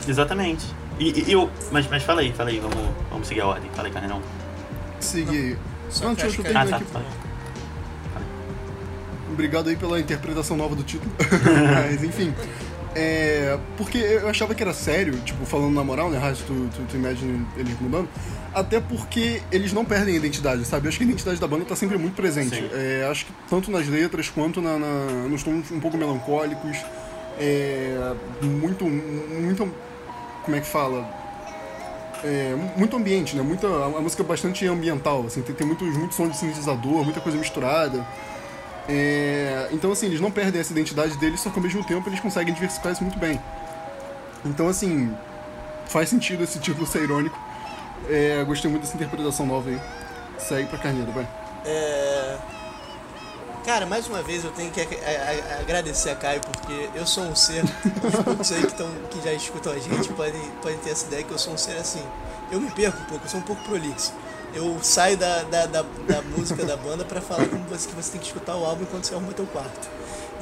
[0.06, 0.66] exatamente.
[0.98, 1.50] E, e eu...
[1.72, 2.76] Mas, mas fala aí, fala aí, vamos,
[3.10, 3.70] vamos seguir a ordem.
[3.74, 4.20] Fala aí, Carneirão.
[5.00, 5.58] Seguir aí.
[5.88, 6.92] Só Não, que deixa acho eu que- Ah, terminar tá, aqui.
[6.92, 7.04] fala.
[9.32, 11.10] Obrigado aí pela interpretação nova do título.
[11.88, 12.34] Mas enfim.
[12.94, 16.18] É, porque eu achava que era sério, tipo, falando na moral, né?
[16.18, 18.08] Hard to, to, to Imagine eles mudando.
[18.52, 20.86] Até porque eles não perdem a identidade, sabe?
[20.86, 22.68] Eu acho que a identidade da banda tá sempre muito presente.
[22.72, 26.78] É, acho que tanto nas letras quanto na, na- nos tons um pouco melancólicos.
[27.38, 29.72] É, muito, muito.
[30.44, 31.08] Como é que fala?
[32.24, 33.42] É, muito ambiente, né?
[33.42, 37.04] Muita, a a música é bastante ambiental, assim, tem, tem muitos, muitos sons de sintetizador,
[37.04, 38.04] muita coisa misturada.
[38.92, 42.18] É, então, assim, eles não perdem essa identidade deles, só que ao mesmo tempo eles
[42.18, 43.40] conseguem diversificar isso muito bem.
[44.44, 45.14] Então, assim,
[45.86, 47.38] faz sentido esse título ser irônico.
[48.08, 49.80] É, gostei muito dessa interpretação nova aí.
[50.38, 51.28] Segue pra carneiro, vai.
[51.64, 52.36] É...
[53.64, 54.80] Cara, mais uma vez eu tenho que
[55.60, 59.32] agradecer a Caio, porque eu sou um ser, os poucos aí que, tão, que já
[59.32, 62.02] escutam a gente podem, podem ter essa ideia que eu sou um ser assim.
[62.50, 64.12] Eu me perco um pouco, eu sou um pouco prolixo.
[64.52, 68.12] Eu saio da, da, da, da música da banda pra falar como você, que você
[68.12, 69.88] tem que escutar o álbum enquanto você arruma teu quarto.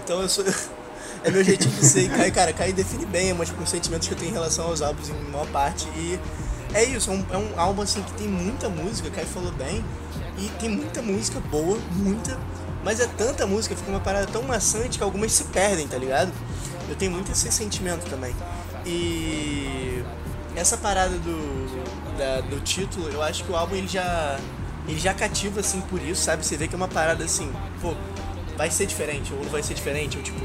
[0.03, 0.45] Então eu sou.
[1.25, 2.09] É meu jeitinho de ser.
[2.33, 5.49] Cara, Caio define bem os sentimentos que eu tenho em relação aos álbuns em maior
[5.49, 5.89] parte.
[5.97, 6.19] E
[6.73, 9.85] é isso, é um, é um álbum assim que tem muita música, Caio falou bem.
[10.39, 12.39] E tem muita música boa, muita.
[12.85, 16.33] Mas é tanta música, fica uma parada tão maçante que algumas se perdem, tá ligado?
[16.89, 18.35] Eu tenho muito esse sentimento também.
[18.87, 20.05] E
[20.59, 24.39] essa parada do, da- do título, eu acho que o álbum ele já,
[24.87, 26.45] ele já cativa assim por isso, sabe?
[26.45, 27.95] Você vê que é uma parada assim, pô,
[28.57, 30.45] vai ser diferente ou não vai ser diferente, ou tipo,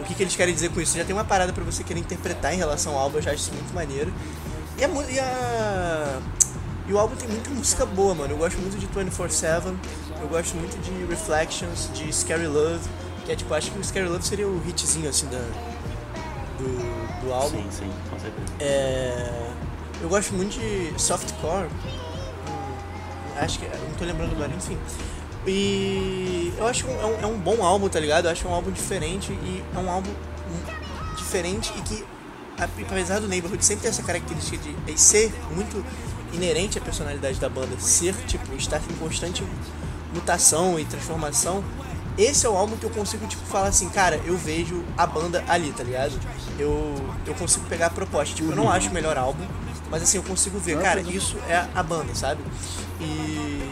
[0.00, 0.96] o que, que eles querem dizer com isso?
[0.96, 3.42] Já tem uma parada pra você querer interpretar em relação ao álbum, eu já acho
[3.42, 4.12] isso muito maneiro.
[4.78, 6.18] E a, mu- e a
[6.88, 8.34] e o álbum tem muita música boa, mano.
[8.34, 9.72] Eu gosto muito de 24-7,
[10.20, 12.80] eu gosto muito de Reflections, de Scary Love,
[13.24, 15.38] que é tipo, acho que o Scary Love seria o hitzinho assim da,
[16.58, 17.58] do, do álbum.
[17.62, 18.52] Sim, sim, com certeza.
[18.58, 19.51] É,
[20.02, 21.68] eu gosto muito de Softcore,
[23.36, 24.76] acho que, não tô lembrando agora, enfim.
[25.46, 28.26] E eu acho que é um, é um bom álbum, tá ligado?
[28.26, 30.12] Eu acho é um álbum diferente e é um álbum
[31.16, 32.04] diferente e que,
[32.58, 35.84] apesar do Neighborhood sempre ter essa característica de de ser muito
[36.32, 39.44] inerente à personalidade da banda, ser, tipo, estar em constante
[40.14, 41.62] mutação e transformação,
[42.16, 45.42] esse é o álbum que eu consigo, tipo, falar assim, cara, eu vejo a banda
[45.48, 46.12] ali, tá ligado?
[46.58, 46.94] Eu,
[47.26, 48.34] eu consigo pegar a proposta.
[48.34, 49.44] Tipo, eu não acho o melhor álbum,
[49.92, 52.42] mas assim, eu consigo ver, cara, isso é a banda, sabe?
[53.00, 53.62] E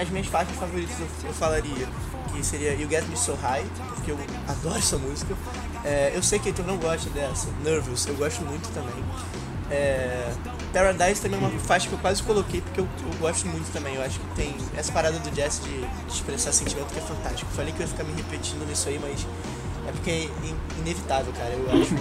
[0.00, 1.86] as minhas faixas favoritas eu, eu falaria
[2.32, 5.34] que seria You Get Me So High, porque eu adoro essa música.
[5.84, 9.02] É, eu sei que tu não gosta dessa, Nervous, eu gosto muito também.
[9.70, 10.30] É,
[10.72, 13.94] Paradise também é uma faixa que eu quase coloquei porque eu, eu gosto muito também.
[13.96, 17.50] Eu acho que tem essa parada do jazz de, de expressar sentimento que é fantástico.
[17.50, 19.26] Eu falei que eu ia ficar me repetindo nisso aí, mas
[19.88, 21.50] é porque é in- inevitável, cara.
[21.54, 21.94] Eu acho,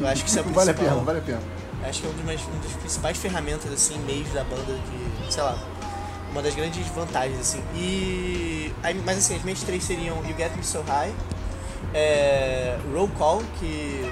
[0.00, 0.94] eu acho que isso é o Vale a principal.
[0.94, 1.40] pena, vale a pena.
[1.88, 5.32] Acho que é um dos, mais, um dos principais ferramentas, assim, meios da banda que,
[5.32, 5.58] sei lá,
[6.30, 7.62] uma das grandes vantagens, assim.
[7.76, 8.72] E.
[9.04, 11.12] mas assim, as minhas três seriam You Get Me So High,
[11.92, 14.10] é, Roll Call, que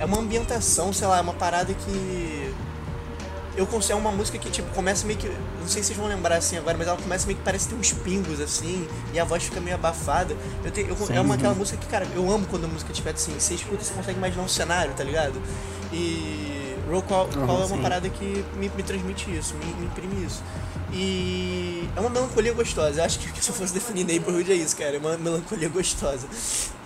[0.00, 2.54] é uma ambientação, sei lá, é uma parada que.
[3.56, 5.26] Eu considero uma música que, tipo, começa meio que.
[5.60, 7.74] Não sei se vocês vão lembrar assim agora, mas ela começa meio que parece ter
[7.74, 10.36] uns pingos, assim, e a voz fica meio abafada.
[10.64, 13.10] Eu tenho, eu- é uma aquela música que, cara, eu amo quando a música tiver
[13.14, 13.32] assim.
[13.38, 15.40] Você escuta, você consegue imaginar um cenário, tá ligado?
[15.92, 16.47] E.
[16.88, 17.82] Roll Call, Call é uma sim.
[17.82, 20.42] parada que me, me transmite isso, me, me imprime isso.
[20.92, 23.00] E é uma melancolia gostosa.
[23.00, 24.96] Eu acho que se eu fosse definir Neighborhood é isso, cara.
[24.96, 26.26] É uma melancolia gostosa.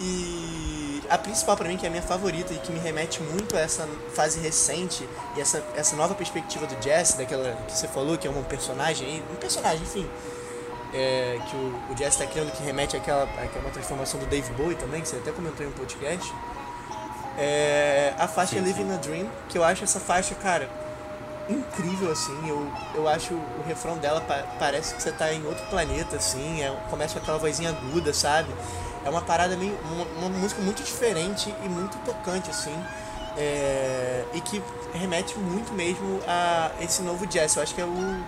[0.01, 3.57] E a principal pra mim, que é a minha favorita e que me remete muito
[3.57, 8.19] a essa fase recente e essa, essa nova perspectiva do Jazz, daquela que você falou,
[8.19, 10.09] que é um personagem um personagem, enfim.
[10.93, 14.75] é, que o, o Jazz tá criando que remete àquela, àquela transformação do Dave Bowie
[14.77, 16.33] também, que você até comentou em um podcast.
[17.39, 20.69] É, a faixa Sim, Living a Dream, que eu acho essa faixa, cara,
[21.49, 22.49] incrível, assim.
[22.49, 26.63] Eu, eu acho o refrão dela pa- parece que você tá em outro planeta, assim.
[26.63, 28.49] É, começa com aquela vozinha aguda, sabe?
[29.05, 29.77] É uma parada meio.
[29.91, 32.75] Uma, uma música muito diferente e muito tocante, assim.
[33.37, 34.63] É, e que
[34.93, 37.57] remete muito mesmo a esse novo jazz.
[37.57, 38.23] Eu acho que é o.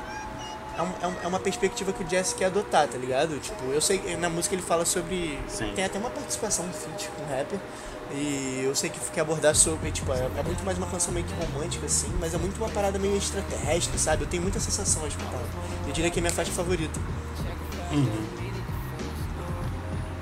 [0.77, 3.39] É, é um- é uma perspectiva que o jazz quer adotar, tá ligado?
[3.39, 5.39] Tipo, eu sei na música ele fala sobre.
[5.47, 5.73] Sim.
[5.77, 7.59] Tem até uma participação, um feat com um rapper.
[8.13, 11.27] E eu sei que quer abordar sobre, tipo, é, é muito mais uma canção meio
[11.27, 14.23] que romântica, assim, mas é muito uma parada meio extraterrestre, sabe?
[14.23, 15.41] Eu tenho muita sensação escutar.
[15.87, 17.01] Eu diria que é minha faixa favorita.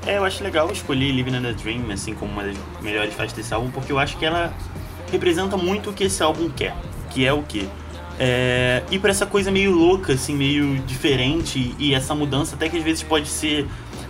[0.07, 3.35] É, eu acho legal escolher Living in a Dream, assim, como uma das melhores faixas
[3.35, 4.53] desse álbum, porque eu acho que ela
[5.11, 6.75] representa muito o que esse álbum quer.
[7.11, 7.67] Que é o quê?
[8.19, 12.77] É, ir pra essa coisa meio louca, assim, meio diferente, e essa mudança até que
[12.77, 13.67] às vezes pode ser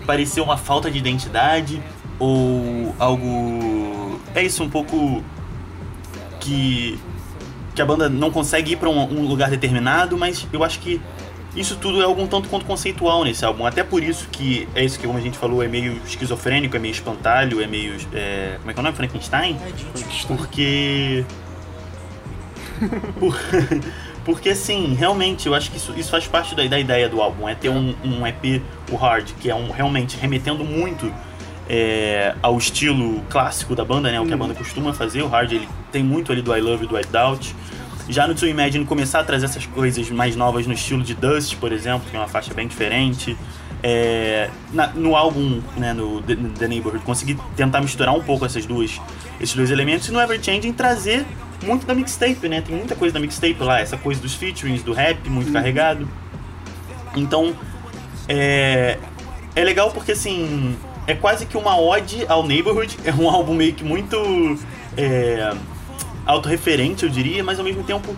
[0.06, 1.82] parecer uma falta de identidade,
[2.22, 4.20] ou algo.
[4.34, 5.22] É isso, um pouco
[6.40, 6.98] que
[7.74, 11.00] que a banda não consegue ir pra um, um lugar determinado, mas eu acho que
[11.56, 13.64] isso tudo é algum tanto quanto conceitual nesse álbum.
[13.66, 16.78] Até por isso que é isso que, como a gente falou, é meio esquizofrênico, é
[16.78, 17.96] meio espantalho, é meio.
[18.12, 18.96] é, como é que é o nome?
[18.96, 19.56] Frankenstein?
[20.28, 21.24] Porque.
[23.18, 23.38] Por-
[24.24, 27.48] Porque assim, realmente, eu acho que isso, isso faz parte da, da ideia do álbum,
[27.48, 28.62] é ter um, um EP,
[28.92, 31.12] o Hard, que é um realmente remetendo muito
[31.68, 34.20] é, ao estilo clássico da banda, né?
[34.20, 35.22] O que a banda costuma fazer.
[35.22, 37.54] O Hard ele tem muito ali do I Love You, do I Doubt.
[38.08, 41.56] Já no To Imagine começar a trazer essas coisas mais novas no estilo de Dust,
[41.56, 43.36] por exemplo, que é uma faixa bem diferente.
[43.82, 48.66] É, na- no álbum, né, no The, The Neighborhood, conseguir tentar misturar um pouco essas
[48.66, 49.00] duas,
[49.40, 51.24] esses dois elementos e no Ever Changing trazer
[51.64, 52.60] muito da mixtape, né?
[52.60, 56.08] Tem muita coisa da mixtape lá, essa coisa dos featurings, do rap muito carregado.
[57.16, 57.54] Então,
[58.28, 58.98] é,
[59.54, 60.76] é legal porque assim,
[61.06, 64.58] é quase que uma ode ao Neighborhood, é um álbum meio que muito
[64.96, 65.52] é,
[66.24, 68.14] autorreferente, eu diria, mas ao mesmo tempo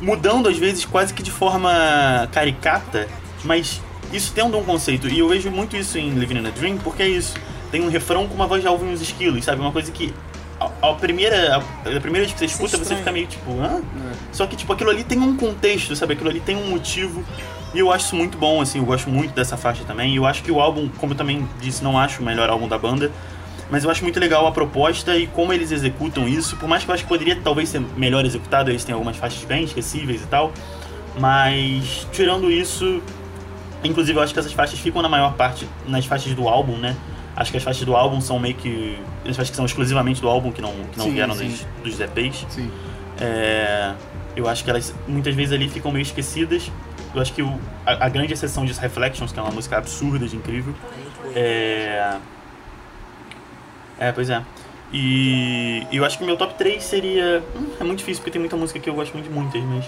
[0.00, 3.08] mudando às vezes quase que de forma caricata,
[3.44, 3.80] mas
[4.12, 5.08] isso tendo um conceito.
[5.08, 7.34] E eu vejo muito isso em Living in a Dream, porque é isso.
[7.70, 9.60] Tem um refrão com uma voz de Alvin e os esquilos, sabe?
[9.60, 10.14] Uma coisa que
[10.60, 11.58] a, a primeira, a,
[11.96, 13.82] a primeira vez que você escuta, você fica meio tipo, hã?
[14.32, 16.12] Só que tipo, aquilo ali tem um contexto, sabe?
[16.12, 17.24] Aquilo ali tem um motivo.
[17.74, 20.12] E eu acho isso muito bom, assim, eu gosto muito dessa faixa também.
[20.12, 22.68] E eu acho que o álbum, como eu também disse, não acho o melhor álbum
[22.68, 23.10] da banda.
[23.70, 26.56] Mas eu acho muito legal a proposta e como eles executam isso.
[26.56, 29.42] Por mais que eu acho que poderia talvez ser melhor executado, eles têm algumas faixas
[29.44, 30.52] bem esquecíveis e tal.
[31.18, 33.02] Mas tirando isso,
[33.82, 36.96] inclusive eu acho que essas faixas ficam na maior parte nas faixas do álbum, né?
[37.34, 38.98] Acho que as faixas do álbum são meio que.
[39.28, 41.48] As faixas que são exclusivamente do álbum, que não, que não Sim, vieram sim.
[41.48, 42.46] dos, dos EPs.
[42.48, 42.70] Sim.
[43.20, 43.92] É,
[44.34, 46.70] eu acho que elas muitas vezes ali ficam meio esquecidas.
[47.14, 50.26] Eu acho que o, a, a grande exceção disso, Reflections, que é uma música absurda
[50.26, 50.74] de incrível.
[51.34, 52.16] É.
[53.98, 54.42] É, pois é.
[54.92, 57.42] E eu acho que meu top 3 seria.
[57.56, 59.84] hum, é muito difícil porque tem muita música que eu gosto muito de muitas, mas.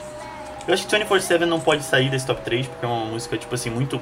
[0.67, 3.55] Eu acho que 24-7 não pode sair desse top 3, porque é uma música, tipo
[3.55, 4.01] assim, muito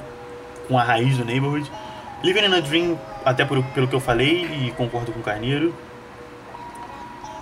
[0.67, 1.71] com a raiz do Neighborhood.
[2.23, 5.73] Living in a Dream, até por, pelo que eu falei, e concordo com o Carneiro.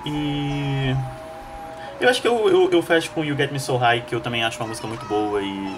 [0.06, 0.96] E.
[2.00, 4.20] Eu acho que eu, eu, eu fecho com You Get Me So High, que eu
[4.20, 5.76] também acho uma música muito boa e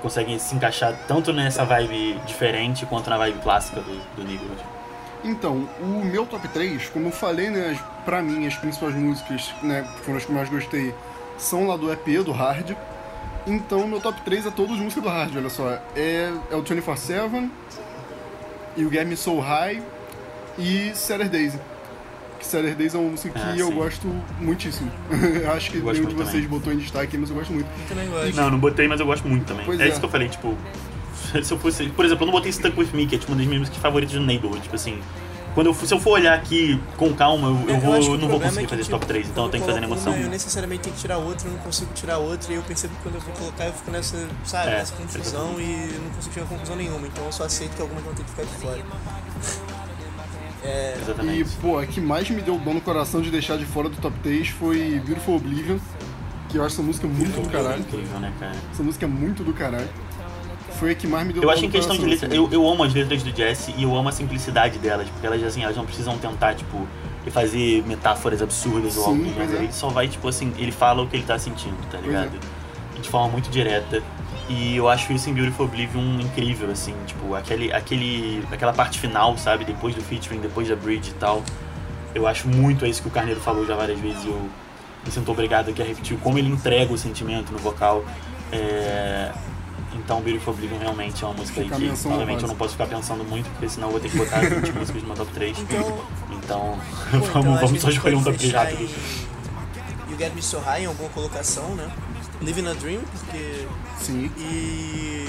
[0.00, 4.74] consegue se encaixar tanto nessa vibe diferente quanto na vibe clássica do, do.
[5.22, 9.86] Então, o meu top 3, como eu falei, né, pra mim as principais músicas, né,
[10.02, 10.94] foram as que eu mais gostei,
[11.38, 12.76] são lá do EP, do Hard.
[13.46, 15.78] Então, meu top 3 é todas músicas do Hard, olha só.
[15.96, 17.50] É, é o 24-7,
[18.76, 19.82] e o Get Me So High
[20.58, 21.58] e Saturday Daisy.
[22.44, 24.06] Que Saturdays é uma música que Ah, eu gosto
[24.40, 24.90] muitíssimo.
[25.56, 26.48] Acho que nenhum de vocês também.
[26.48, 27.66] botou em destaque, mas eu gosto muito.
[27.66, 28.36] Eu também gosto.
[28.36, 29.64] Não, não botei, mas eu gosto muito também.
[29.64, 29.88] Pois é, é.
[29.88, 30.56] isso que eu falei, tipo.
[31.42, 31.88] Se eu fosse.
[31.88, 33.80] Por exemplo, eu não botei Stuck With Me, que é tipo uma das minhas músicas
[33.82, 34.60] favoritas do Neighborhood.
[34.62, 35.00] Tipo assim.
[35.54, 38.08] Quando eu, se eu for olhar aqui com calma, eu, eu É, vou, eu não
[38.08, 39.80] vou problema conseguir é que, fazer esse tipo, top 3, então eu tenho que fazer
[39.80, 40.12] na emoção.
[40.12, 42.92] Uma, eu necessariamente tenho que tirar outra, eu não consigo tirar outra, e eu percebo
[42.96, 46.34] que quando eu vou colocar, eu fico nessa, sabe, É, nessa confusão e não consigo
[46.34, 47.06] chegar a conclusão nenhuma.
[47.06, 48.82] Então eu só aceito que algumas vão ter que ficar de fora.
[50.64, 51.50] É, E, Exatamente.
[51.60, 54.16] pô, a que mais me deu dor no coração de deixar de fora do top
[54.22, 55.78] 3 foi Beautiful Oblivion,
[56.48, 57.80] que eu acho essa música muito do caralho.
[57.80, 58.54] Incrível, né, cara?
[58.72, 59.88] Essa música é muito do caralho.
[60.78, 62.54] Foi a que mais me deu Eu acho em questão de coração, letra, assim.
[62.54, 65.42] eu, eu amo as letras do Jesse e eu amo a simplicidade delas, porque elas
[65.44, 66.86] assim, elas não precisam tentar, tipo,
[67.30, 69.62] fazer metáforas absurdas ou algo é.
[69.62, 72.32] Ele só vai, tipo assim, ele fala o que ele tá sentindo, tá Pois ligado?
[72.96, 73.00] é.
[73.00, 74.02] De forma muito direta.
[74.48, 79.38] E eu acho isso em Beautiful Oblivion incrível, assim, tipo, aquele, aquele, aquela parte final,
[79.38, 79.64] sabe?
[79.64, 81.42] Depois do featuring, depois da bridge e tal.
[82.14, 84.48] Eu acho muito é isso que o Carneiro falou já várias vezes e eu
[85.04, 88.04] me sinto obrigado aqui a repetir como ele entrega o sentimento no vocal.
[88.52, 89.32] É...
[89.94, 92.72] Então, Beautiful Oblivion realmente é uma música aí Fica que, menção obviamente, eu não posso
[92.72, 95.32] ficar pensando muito, porque senão eu vou ter que botar 20 músicas no meu top
[95.32, 95.58] 3.
[95.58, 96.78] Então, Então,
[97.08, 98.82] então vamos, acho vamos só escolher um top 3 fechar rápido.
[98.82, 101.90] em You Get Me So High em alguma colocação, né?
[102.44, 103.66] Living a Dream, porque.
[104.00, 105.28] Sim, E.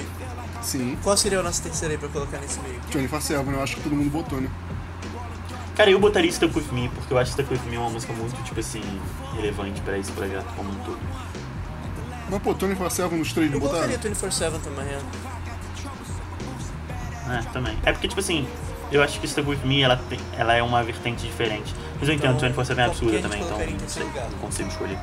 [0.62, 0.98] sim.
[1.04, 2.80] Qual seria a nossa terceira aí pra colocar nesse meio?
[3.10, 4.50] 24-7, eu acho que todo mundo botou, né?
[5.76, 8.42] Cara, eu botaria Stuck With Me, porque eu acho Stuck With Me uma música muito,
[8.44, 8.82] tipo assim,
[9.36, 11.00] relevante pra esse projeto como um todo.
[12.30, 13.88] Mas, pô, 24-7 nos três não Eu botaram?
[13.88, 15.00] colocaria 24-7 também, é.
[17.28, 17.78] É, também.
[17.84, 18.48] É porque, tipo assim,
[18.92, 21.74] eu acho que Stuck With Me, ela, tem, ela é uma vertente diferente.
[22.00, 24.98] Mas eu entendo, Então, 24-7 é que absurda também, então não, sei, não consigo escolher.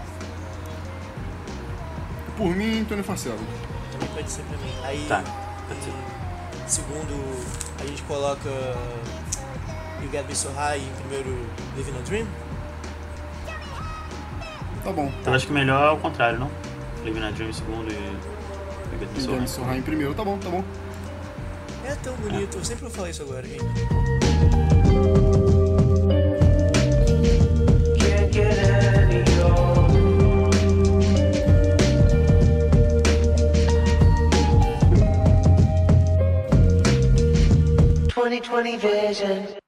[2.43, 3.36] Por mim, 24-7.
[3.93, 4.72] Também pode ser pra mim.
[4.82, 5.22] Aí, Tá,
[5.68, 5.90] pode ser.
[5.90, 7.47] em segundo,
[7.80, 8.49] a gente coloca
[10.03, 12.26] You Get Me So High e em primeiro Living a Dream.
[14.82, 15.12] Tá bom.
[15.20, 16.51] Então acho que melhor é o contrário, não?
[17.05, 17.95] Living a Dream em segundo e...
[17.95, 19.47] e Get Me So High.
[19.47, 20.64] Sorra em primeiro, tá bom, tá bom.
[21.84, 23.62] É tão bonito, eu sempre vou falar isso agora, gente.
[38.15, 39.63] 2020 vision.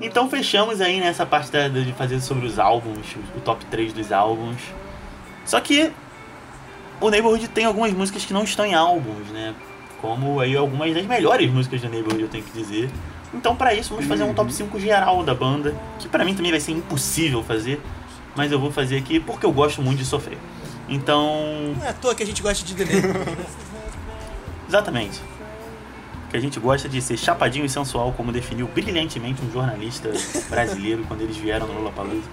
[0.00, 3.92] Então fechamos aí né, nessa parte da, de fazer sobre os álbuns, o top 3
[3.92, 4.58] dos álbuns.
[5.44, 5.92] Só que
[7.00, 9.54] o Neighborhood tem algumas músicas que não estão em álbuns, né?
[10.00, 12.90] Como aí algumas das melhores músicas do Neighborhood, eu tenho que dizer.
[13.34, 16.50] Então para isso vamos fazer um top 5 geral da banda, que para mim também
[16.50, 17.78] vai ser impossível fazer,
[18.34, 20.38] mas eu vou fazer aqui porque eu gosto muito de sofrer.
[20.88, 23.36] Então, Não é à toa que a gente gosta de né?
[24.68, 25.20] Exatamente.
[26.30, 30.10] Que a gente gosta de ser chapadinho e sensual, como definiu brilhantemente um jornalista
[30.48, 32.28] brasileiro quando eles vieram no Lollapalooza.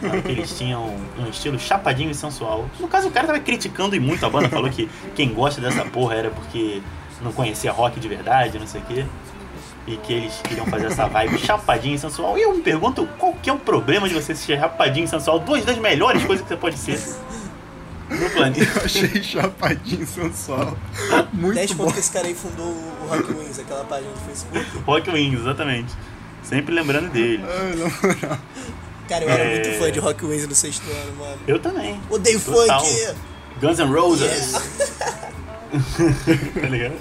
[0.00, 2.68] Falaram que eles tinham um estilo chapadinho e sensual.
[2.80, 5.84] No caso, o cara tava criticando e muito a banda, falou que quem gosta dessa
[5.84, 6.80] porra era porque
[7.20, 9.04] não conhecia rock de verdade, não sei o quê.
[9.86, 12.36] E que eles queriam fazer essa vibe chapadinho e sensual.
[12.36, 15.38] E eu me pergunto, qual que é o problema de você ser chapadinho e sensual?
[15.38, 16.98] Duas das melhores coisas que você pode ser
[18.20, 18.78] no planeta.
[18.78, 20.76] Eu achei chapadinho sensual.
[21.32, 21.76] Muito 10 bom.
[21.84, 24.66] pontos que esse cara aí fundou o Rock Wings, aquela página do Facebook.
[24.86, 25.94] Rock Wings, exatamente.
[26.42, 27.44] Sempre lembrando dele.
[27.48, 28.38] Ai, na moral.
[29.08, 29.54] Cara, eu era É.
[29.54, 31.38] muito fã de Rock Wings no sexto ano, mano.
[31.46, 32.00] Eu também.
[32.10, 32.84] Odeio Total.
[32.84, 33.14] funk!
[33.60, 34.52] Guns N' Roses.
[36.60, 36.94] tá ligado?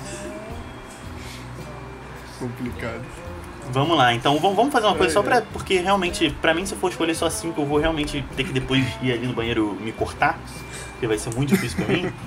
[2.39, 3.01] Complicado.
[3.72, 5.41] Vamos lá, então vamos vamos fazer uma coisa só pra.
[5.41, 8.53] Porque realmente, pra mim, se eu for escolher só cinco, eu vou realmente ter que
[8.53, 10.39] depois ir ali no banheiro me cortar.
[11.06, 12.12] Porque vai ser muito difícil pra mim.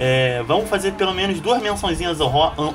[0.00, 2.72] É, vamos fazer pelo menos duas mençõezinhas honrosas.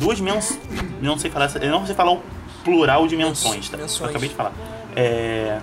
[0.00, 0.58] Duas menções.
[1.02, 1.44] Não sei falar.
[1.44, 2.22] essa- Eu não sei falar o
[2.64, 3.76] plural de menções, tá?
[3.76, 4.00] Menções.
[4.00, 4.52] Eu acabei de falar.
[4.96, 5.58] É.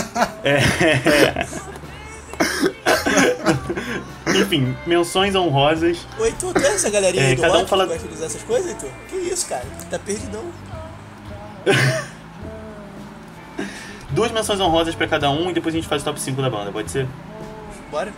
[0.42, 1.46] é
[4.40, 5.98] Enfim, menções honrosas.
[6.18, 8.14] Ô, Heitor, tu é essa galerinha É, aí do cada um fala- que gosta de
[8.14, 8.90] usar essas coisas, Heitor?
[9.10, 9.66] Que isso, cara?
[9.80, 10.44] Tu tá perdidão.
[14.12, 16.48] Duas menções honrosas pra cada um e depois a gente faz o top 5 da
[16.48, 17.06] banda, pode ser?
[17.90, 18.10] Bora?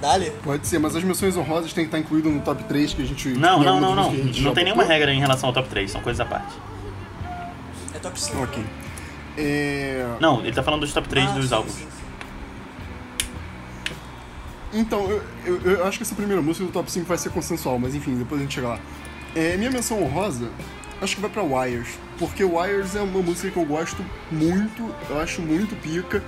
[0.00, 0.30] Dale.
[0.44, 3.04] Pode ser, mas as menções honrosas têm que estar incluídas no top 3 que a
[3.04, 3.28] gente.
[3.30, 4.12] Não, não, não, não.
[4.12, 6.54] Não tem nenhuma regra em relação ao top 3, são coisas à parte.
[7.94, 8.42] É top 5.
[8.42, 8.64] Ok.
[9.36, 10.06] É...
[10.20, 11.72] Não, ele tá falando dos top 3 Ah, dos sim, álbuns.
[11.74, 11.86] sim.
[14.72, 17.78] Então, eu, eu, eu acho que essa primeira música do top 5 vai ser consensual,
[17.78, 18.78] mas enfim, depois a gente chega lá.
[19.34, 20.48] É, minha menção honrosa,
[21.00, 21.88] acho que vai pra Wires.
[22.18, 26.22] Porque Wires é uma música que eu gosto muito, eu acho muito pica.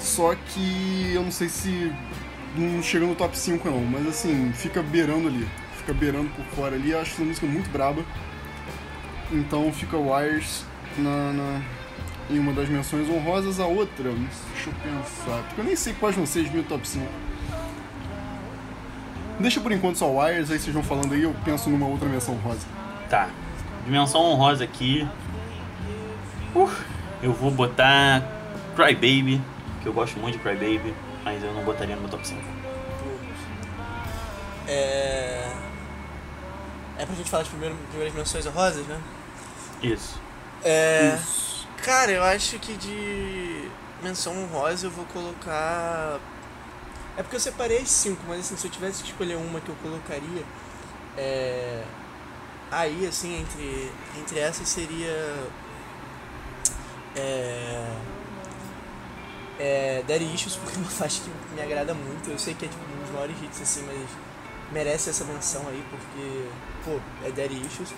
[0.00, 1.92] Só que eu não sei se
[2.58, 5.46] não chega no top 5 não, mas assim, fica beirando ali.
[5.76, 6.94] fica beirando por fora ali.
[6.94, 8.02] Acho essa música muito braba.
[9.32, 10.64] Então fica Wires
[10.96, 11.62] na, na-
[12.30, 13.58] em uma das menções honrosas.
[13.60, 16.86] A outra, deixa eu pensar, porque eu nem sei quais vão ser as minhas top
[16.86, 17.06] 5.
[19.40, 22.34] Deixa por enquanto só Wires, aí vocês vão falando aí, eu penso numa outra menção
[22.34, 22.66] honrosa.
[23.08, 23.28] Tá.
[23.84, 25.06] Dimensão honrosa aqui.
[26.54, 26.68] Uh,
[27.22, 28.22] eu vou botar
[28.74, 29.40] Cry Baby,
[29.82, 30.92] que eu gosto muito de Cry Baby,
[31.28, 32.40] mas eu não botaria no meu top 5.
[34.66, 35.52] É.
[36.96, 38.98] É pra gente falar de primeiro, primeiras menções honrosas, né?
[39.82, 40.18] Isso.
[40.64, 41.18] É.
[41.84, 43.70] Cara, eu acho que de
[44.02, 46.18] menção honrosa eu vou colocar.
[47.16, 49.68] É porque eu separei as cinco, mas assim, se eu tivesse que escolher uma que
[49.68, 50.44] eu colocaria.
[51.16, 51.84] É.
[52.70, 55.36] Aí, assim, entre, entre essas seria.
[57.14, 58.17] É.
[59.58, 60.02] É.
[60.06, 62.30] Daddy Issues, porque é uma faixa que me agrada muito.
[62.30, 64.08] Eu sei que é tipo um dos maiores hits, assim, mas
[64.72, 66.44] merece essa menção aí, porque.
[66.84, 67.92] Pô, é Daddy Issues.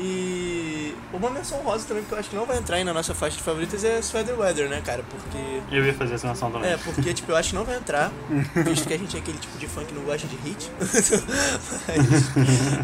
[0.00, 3.14] E uma menção rosa também, que eu acho que não vai entrar aí na nossa
[3.14, 5.02] faixa de favoritas, é Sweater Weather, né, cara?
[5.02, 5.74] Porque.
[5.74, 6.70] Eu ia fazer essa menção também.
[6.70, 8.12] É, porque, tipo, eu acho que não vai entrar,
[8.64, 10.70] visto que a gente é aquele tipo de fã que não gosta de hit.
[10.78, 11.10] Mas,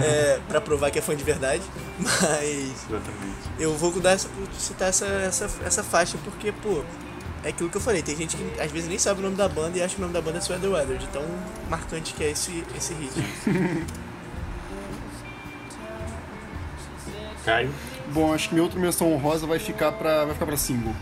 [0.05, 1.63] é, pra provar que é fã de verdade.
[2.01, 3.49] Mas Exatamente.
[3.61, 4.29] eu vou dar essa,
[4.59, 6.83] citar essa, essa, essa faixa porque, pô,
[7.45, 8.03] é aquilo que eu falei.
[8.03, 10.03] Tem gente que às vezes nem sabe o nome da banda e acha que o
[10.03, 11.23] nome da banda é Sweater Weather, de tão
[11.69, 13.13] marcante que é esse, esse hit.
[17.45, 17.71] Caio.
[18.13, 20.95] Bom, acho que minha outra menção honrosa vai ficar pra, vai ficar pra single.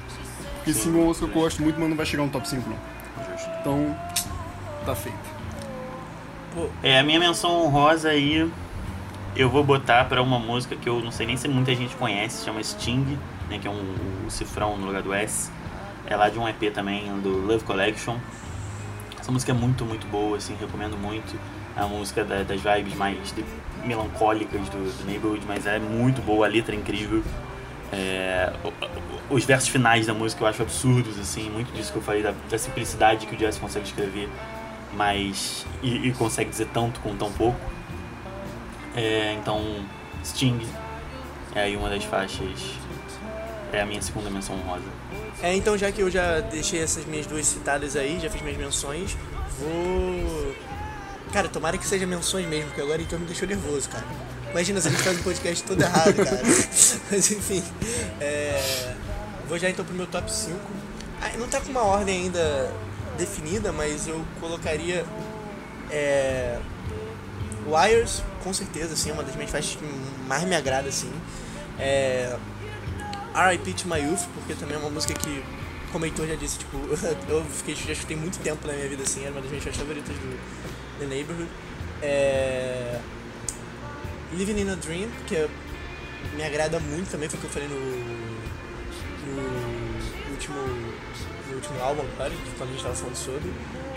[0.56, 2.48] Porque single é uma música que eu gosto muito, mas não vai chegar no top
[2.48, 2.76] 5 não.
[3.30, 3.50] Justo.
[3.60, 3.96] Então,
[4.84, 5.18] tá feito.
[6.54, 8.50] Pô, É, a minha menção honrosa aí,
[9.36, 12.38] eu vou botar pra uma música que eu não sei nem se muita gente conhece,
[12.38, 13.18] se chama Sting,
[13.48, 13.94] né, que é um,
[14.26, 15.50] o cifrão no lugar do S.
[16.06, 18.16] É lá de um EP também, do Love Collection.
[19.20, 21.38] Essa música é muito, muito boa, assim, recomendo muito.
[21.76, 23.44] É a música da- das vibes mais de-
[23.86, 27.22] melancólicas do, do Neighborhood, mas é muito boa, a letra é incrível.
[27.92, 28.52] É,
[29.30, 32.32] os versos finais da música eu acho absurdos, assim, muito disso que eu falei, da,
[32.50, 34.28] da simplicidade que o Jazz consegue escrever,
[34.94, 35.66] mas.
[35.82, 37.58] E, e consegue dizer tanto com tão pouco.
[38.94, 39.60] É, então,
[40.24, 40.60] Sting
[41.54, 42.74] é aí uma das faixas.
[43.72, 44.84] É a minha segunda menção honrosa.
[45.42, 48.56] É, então já que eu já deixei essas minhas duas citadas aí, já fiz minhas
[48.56, 49.16] menções,
[49.58, 50.54] vou.
[51.32, 54.04] Cara, tomara que seja menções mesmo, porque agora então me deixou nervoso, cara.
[54.52, 56.42] Imagina se a gente faz um podcast todo errado, cara.
[57.10, 57.64] Mas enfim.
[58.20, 58.94] É...
[59.48, 60.56] Vou já então pro meu top 5.
[61.20, 62.70] Ah, não tá com uma ordem ainda
[63.16, 65.04] definida, mas eu colocaria.
[65.90, 66.58] É...
[67.66, 69.84] Wires, com certeza, assim, é uma das minhas faixas que
[70.26, 71.12] mais me agrada, assim.
[71.78, 72.36] É...
[73.34, 73.72] R.I.P.
[73.74, 75.42] to My Youth, porque também é uma música que,
[75.90, 76.76] como Heitor já disse, tipo,
[77.28, 80.14] eu fiquei, já escutei muito tempo na minha vida, assim, era uma das minhas favoritas
[80.16, 80.38] do
[80.98, 81.48] The Neighborhood.
[82.02, 83.00] É...
[84.32, 85.48] Living in a Dream, que é-
[86.34, 87.78] me agrada muito também, foi o que eu falei no,
[89.34, 90.56] no último,
[91.52, 93.50] no último álbum, claro, quando a gente tava falando sobre.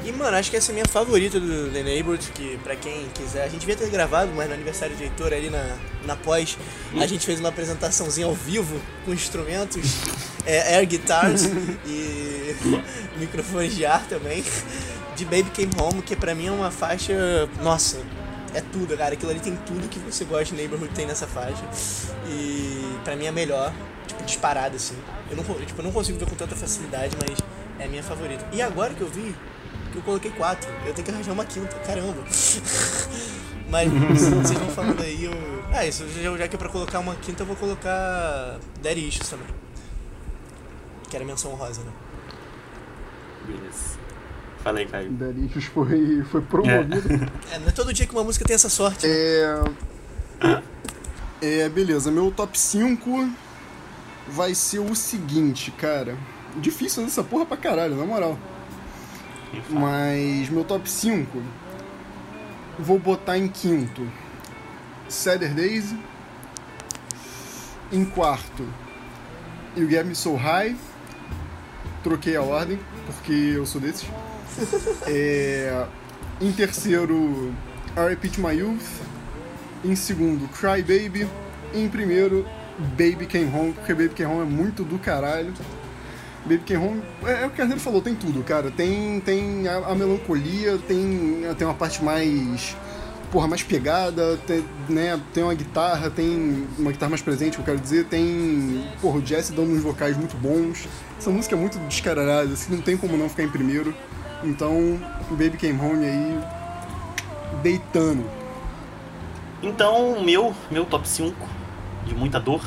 [0.04, 3.08] E, mano, acho que essa é a minha favorita do The Neighborhood, que pra quem
[3.14, 6.58] quiser, a gente devia ter gravado, mas no aniversário do Heitor ali na, na pós,
[6.96, 9.84] a gente fez uma apresentaçãozinha ao vivo, com instrumentos,
[10.46, 11.46] é, air guitars
[11.88, 12.56] e
[13.18, 14.44] microfones de ar também,
[15.16, 17.98] de Baby Came Home, que pra mim é uma faixa, nossa,
[18.54, 21.64] é tudo, cara, aquilo ali tem tudo que você gosta de Neighborhood tem nessa faixa,
[22.28, 23.74] e pra mim é melhor,
[24.24, 24.96] disparada, assim.
[25.30, 27.38] Eu não, tipo, eu não consigo ver com tanta facilidade, mas
[27.80, 28.46] é a minha favorita.
[28.52, 29.36] E agora que eu vi,
[29.92, 30.70] que eu coloquei quatro.
[30.86, 32.24] Eu tenho que arranjar uma quinta, caramba.
[33.68, 35.32] Mas vocês vão falando aí, eu.
[35.74, 39.28] Ah, isso, já, já que é pra colocar uma quinta, eu vou colocar Daddy Issues
[39.28, 39.48] também.
[41.10, 41.92] Que era menção rosa, né?
[43.48, 43.98] Beleza.
[44.64, 45.12] Falei, Caio.
[45.12, 47.30] Darius foi, foi promovido.
[47.52, 49.08] É, não é todo dia que uma música tem essa sorte.
[49.08, 49.14] né?
[51.42, 51.64] É.
[51.64, 52.12] É, beleza.
[52.12, 53.30] Meu top 5
[54.28, 56.18] vai ser o seguinte, cara.
[56.58, 58.38] Difícil essa porra pra caralho, na moral.
[59.70, 61.42] Mas meu top 5
[62.78, 64.10] vou botar em quinto
[65.08, 65.94] Saturdays.
[67.92, 68.68] Em quarto
[69.76, 70.76] You Get Me So High.
[72.04, 74.08] Troquei a ordem, porque eu sou desses.
[75.08, 75.86] É,
[76.40, 77.54] em terceiro,
[77.96, 78.30] R.I.P.
[78.30, 78.82] to My Youth.
[79.84, 81.28] Em segundo, Cry Baby.
[81.74, 82.48] Em primeiro,
[82.78, 85.54] Baby Came Home, porque Baby Came Home é muito do caralho.
[86.44, 88.70] Baby Came Home, é, é o que a gente falou, tem tudo, cara.
[88.70, 92.76] Tem, tem a, a melancolia, tem, tem uma parte mais.
[93.32, 97.80] Porra, mais pegada, tem, né, tem uma guitarra, tem uma guitarra mais presente, eu quero
[97.80, 98.88] dizer, tem.
[99.02, 100.88] Porra, o Jesse dando uns vocais muito bons.
[101.18, 103.94] Essa música é muito descaralhada, assim, não tem como não ficar em primeiro.
[104.44, 105.00] Então,
[105.32, 106.40] Baby Came Home aí,
[107.64, 108.24] deitando.
[109.64, 111.65] Então, meu, meu top 5
[112.06, 112.62] de muita dor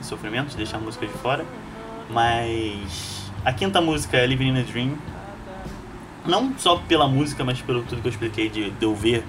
[0.00, 1.44] e sofrimento, de deixar a música de fora.
[2.10, 4.98] Mas a quinta música é Living in a Dream.
[6.26, 9.24] Não só pela música, mas pelo tudo que eu expliquei de, de eu ver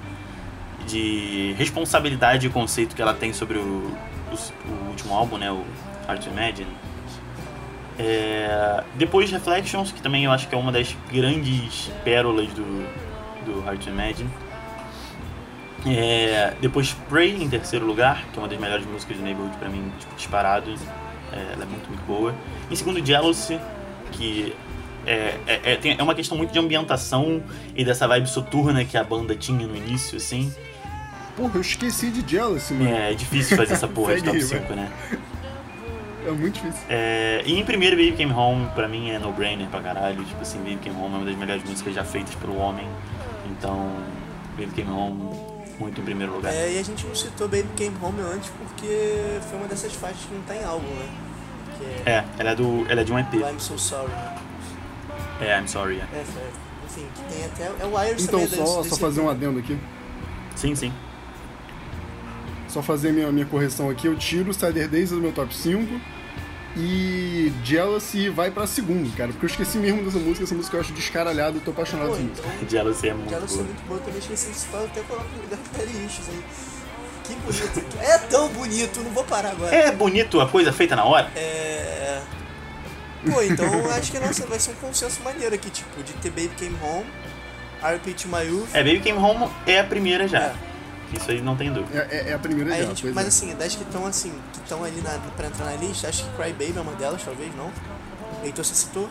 [0.88, 5.64] de responsabilidade e conceito que ela tem sobre o, o, o último álbum, né, o
[6.08, 6.72] Hard to Imagine.
[7.98, 12.88] É, depois Reflections, que também eu acho que é uma das grandes pérolas do,
[13.46, 14.30] do Hard to Imagine.
[15.86, 19.70] É, depois Pray em terceiro lugar, que é uma das melhores músicas do Neighborhood pra
[19.70, 20.74] mim, tipo, disparado.
[21.32, 22.34] É, ela é muito, muito boa.
[22.70, 23.60] Em segundo, Jealousy,
[24.12, 24.56] que
[25.06, 27.44] é, é, é, é uma questão muito de ambientação
[27.76, 30.52] e dessa vibe soturna que a banda tinha no início, assim.
[31.38, 32.90] Porra, eu esqueci de Jealousy, mano.
[32.90, 34.92] É, difícil fazer essa porra de top aí, 5, né?
[36.26, 36.82] É muito difícil.
[36.90, 40.24] É, e em primeiro, Baby Came Home, pra mim é no-brainer pra caralho.
[40.24, 42.88] Tipo assim, Baby Came Home é uma das melhores músicas já feitas pelo homem.
[43.52, 43.92] Então,
[44.58, 45.30] Baby Came Home,
[45.80, 46.54] muito em primeiro lugar.
[46.54, 50.22] É, e a gente não citou Baby Came Home antes porque foi uma dessas faixas
[50.26, 51.10] que não tá em álbum, né?
[51.78, 53.34] Que é, É, ela é, do, ela é de um EP.
[53.36, 54.12] I'm So Sorry.
[55.42, 55.98] É, I'm sorry.
[56.00, 56.08] é.
[56.14, 56.52] É, é,
[56.86, 57.84] enfim, que tem até.
[57.84, 59.78] É o Wires Então, também só, desse, só fazer um adendo aqui.
[60.56, 60.94] Sim, sim.
[62.70, 64.08] Só fazer minha, minha correção aqui.
[64.08, 66.00] Eu tiro Saturdays do meu top 5
[66.78, 69.32] e Jealousy vai pra segundo, cara.
[69.32, 70.44] Porque eu esqueci mesmo dessa música.
[70.44, 73.54] Essa música eu acho descaralhada e tô apaixonado Pô, por então, Jealousy é muito Jealousy
[73.54, 73.68] é boa.
[73.68, 76.44] muito boa, eu também esqueci de eu até coloco no lugar de playlists aí.
[77.24, 77.98] Que bonito.
[78.02, 79.76] É tão bonito, não vou parar agora.
[79.76, 81.32] É bonito a coisa feita na hora?
[81.36, 82.22] É.
[83.32, 86.52] Pô, então acho que nossa, vai ser um consenso maneiro aqui, tipo, de ter Baby
[86.60, 87.06] Came Home,
[87.82, 88.70] RP to My Youth.
[88.74, 90.40] É, Baby Came Home é a primeira já.
[90.40, 90.56] É.
[91.14, 92.08] Isso aí não tem dúvida.
[92.10, 93.28] É, é- é a primeira Aí a dela, gente, pois mas é.
[93.28, 96.30] assim, das que estão assim, que estão ali na, pra entrar na lista, acho que
[96.36, 97.72] Cry Baby é uma delas, talvez, não?
[98.44, 99.10] Heitor, você citou?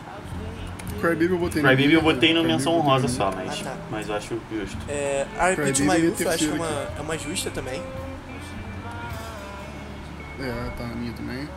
[1.00, 3.76] Crybaby eu botei na Crybaby eu botei no Crybaby menção honrosa só, mas, Ah, tá.
[3.90, 4.76] mas eu acho justo.
[4.88, 6.66] É, RP Baby é Youth eu acho que é uma,
[6.98, 7.82] é uma justa também.
[10.40, 11.48] É, tá na minha também.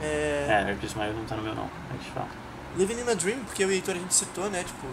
[0.00, 2.28] É, É, Herpes Smile não tá no meu não, mas fala.
[2.76, 4.64] Living in a Dream, porque o Heitor a gente citou, né?
[4.64, 4.86] Tipo.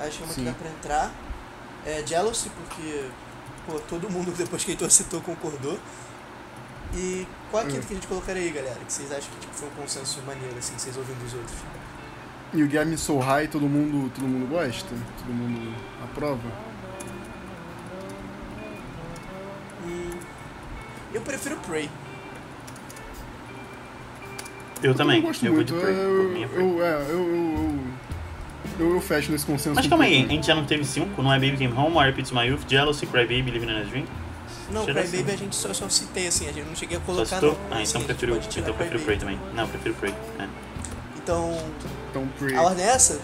[0.00, 0.44] Acho que é uma que Sim.
[0.44, 1.10] dá pra entrar.
[1.86, 3.04] É Jealousy, porque.
[3.66, 5.78] Pô, todo mundo depois que Heitor citou concordou.
[6.94, 7.82] E qual a quinta Hum.
[7.86, 8.78] que a gente colocaria aí, galera?
[8.84, 11.56] Que vocês acham que tipo, foi um consenso maneiro, assim, que vocês ouvindo dos outros?
[12.52, 14.88] E o Get Me So High todo mundo, todo mundo gosta?
[15.18, 15.72] Todo mundo
[16.02, 16.40] aprova?
[19.84, 20.10] Hum,
[21.14, 21.88] eu prefiro Prey.
[24.82, 25.72] Eu também, não gosto eu vou muito.
[25.74, 26.66] de Prey, é, por eu, mim é Prey.
[26.66, 27.78] eu, é, eu,
[28.78, 29.74] eu, eu, fecho nesse consenso.
[29.74, 31.22] Mas calma aí, a gente já não teve cinco?
[31.22, 33.84] Não é Baby Came Home, I Repeat My Youth, Jealousy, Cry Baby, Living in a
[33.84, 34.04] Dream?
[34.70, 35.18] Não, Cry assim.
[35.18, 37.52] Baby a gente só, só citei, assim, a gente não cheguei a Só colocar citou?
[37.52, 37.58] não.
[37.76, 39.00] Ah, Assim, então gente prefiro, então prefiro.
[39.00, 39.38] Prey também.
[39.54, 40.14] Não, prefiro Prey.
[40.38, 40.46] É.
[41.22, 41.58] Então,
[42.10, 42.56] Então, Prey.
[42.56, 43.20] a ordem é essa?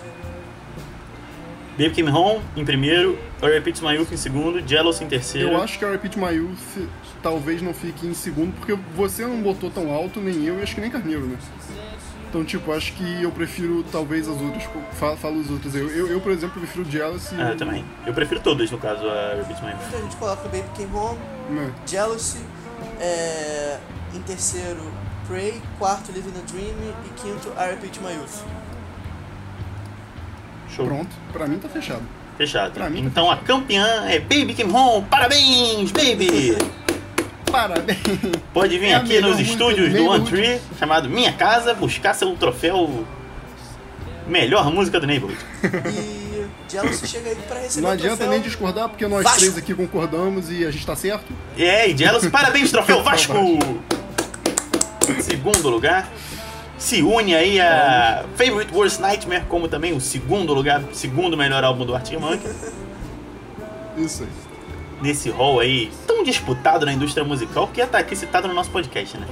[1.79, 5.51] Baby Came Home em primeiro, I Repeat My Youth em segundo, Jealousy em terceiro.
[5.51, 6.89] Eu acho que a Repeat My Youth
[7.27, 10.77] talvez não fique em segundo, porque você não botou tão alto, nem eu, e acho
[10.77, 11.37] que nem Carneiro, né?
[12.29, 14.63] Então, tipo, acho que eu prefiro talvez as outras.
[14.93, 15.81] Fala, fala os outros aí.
[15.81, 17.35] Eu, eu, eu, por exemplo, prefiro Jealousy.
[17.37, 17.85] Ah, eu também.
[18.07, 19.73] Eu prefiro todas, no caso, a Repeat My.
[19.89, 21.19] Então a gente coloca Baby Came Home,
[21.51, 21.73] Né?
[21.85, 22.39] Jealousy,
[23.01, 23.79] é,
[24.15, 24.89] em terceiro
[25.27, 28.45] Prey, quarto Living a Dream e quinto I Repeat My Youth.
[30.69, 30.87] Show.
[30.87, 32.03] Pronto, pra mim tá fechado.
[32.39, 32.73] Fechado.
[32.73, 35.05] Pra mim tá então a campeã é Baby Came Home.
[35.11, 36.86] Parabéns, Baby!
[37.57, 37.99] Parabéns!
[38.53, 40.27] Pode vir É aqui melhor nos estúdios do do One.
[40.27, 43.05] Tree, chamado Minha Casa, buscar seu troféu
[44.27, 45.39] Melhor Música do Neighborhood.
[45.89, 48.31] E Jealousy chega aí pra receber Não adianta troféu.
[48.31, 49.39] nem discordar, porque nós Vasco.
[49.39, 51.33] três aqui concordamos e a gente tá certo.
[51.57, 53.35] É, e Jealousy, parabéns, troféu Vasco!
[55.23, 56.11] Segundo lugar.
[56.77, 61.87] Se une aí a Favorite Worst Nightmare, como também o segundo lugar, segundo melhor álbum
[61.87, 62.73] do Arctic Monkeys.
[63.97, 64.46] Isso aí.
[65.01, 68.71] Nesse hall aí, tão disputado na indústria musical, que ia estar aqui citado no nosso
[68.71, 69.27] podcast, né?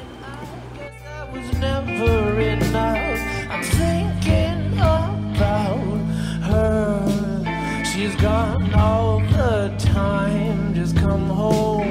[7.95, 10.75] She's gone all the time.
[10.75, 11.89] Just come home.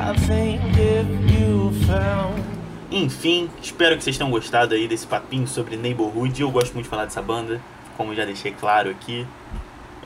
[0.00, 2.40] I think if you found.
[2.90, 6.40] Enfim, espero que vocês tenham gostado aí desse papinho sobre Neighborhood.
[6.40, 7.60] Eu gosto muito de falar dessa banda,
[7.96, 9.26] como já deixei claro aqui.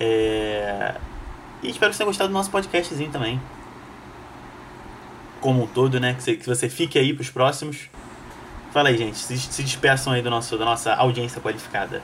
[0.00, 0.94] É...
[1.64, 3.40] E espero que vocês tenham gostado do nosso podcastzinho também.
[5.40, 6.12] Como um todo, né?
[6.12, 7.88] Que você, que você fique aí pros próximos.
[8.70, 9.16] Fala aí, gente.
[9.16, 12.02] Se, se despeçam aí do nosso, da nossa audiência qualificada.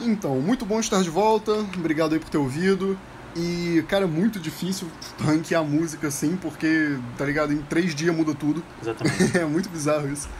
[0.00, 1.52] Então, muito bom estar de volta.
[1.76, 2.98] Obrigado aí por ter ouvido.
[3.36, 4.88] E, cara, é muito difícil
[5.20, 7.52] ranquear música assim, porque, tá ligado?
[7.52, 8.64] Em três dias muda tudo.
[8.80, 9.36] Exatamente.
[9.36, 10.30] é muito bizarro isso.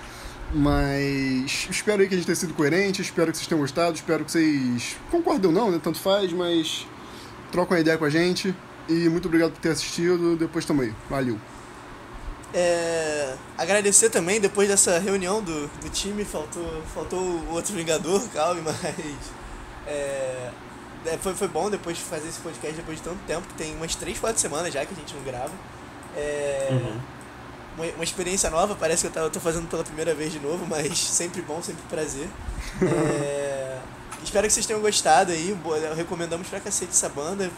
[0.55, 4.25] Mas espero aí que a gente tenha sido coerente, espero que vocês tenham gostado, espero
[4.25, 5.79] que vocês concordem ou não, né?
[5.83, 6.87] Tanto faz, mas
[7.51, 8.55] trocam uma ideia com a gente.
[8.89, 10.37] E muito obrigado por ter assistido.
[10.37, 10.95] Depois também.
[11.09, 11.39] Valeu.
[12.53, 18.63] É, agradecer também, depois dessa reunião do, do time, faltou, faltou o outro Vingador, calme,
[18.63, 18.75] mas
[19.87, 20.51] é,
[21.05, 23.75] é, foi, foi bom depois de fazer esse podcast depois de tanto tempo, que tem
[23.77, 25.53] umas 3, 4 semanas já que a gente não grava.
[26.17, 27.01] É, Uhum.
[27.77, 30.41] uma, uma experiência nova, parece que eu, tava, eu tô fazendo pela primeira vez de
[30.41, 32.29] novo, mas sempre bom, sempre prazer.
[32.81, 33.68] É,
[34.23, 35.57] espero que vocês tenham gostado aí,
[35.97, 37.51] recomendamos pra cacete essa banda.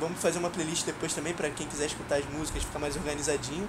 [0.00, 3.68] Vamos fazer uma playlist depois também pra quem quiser escutar as músicas, ficar mais organizadinho.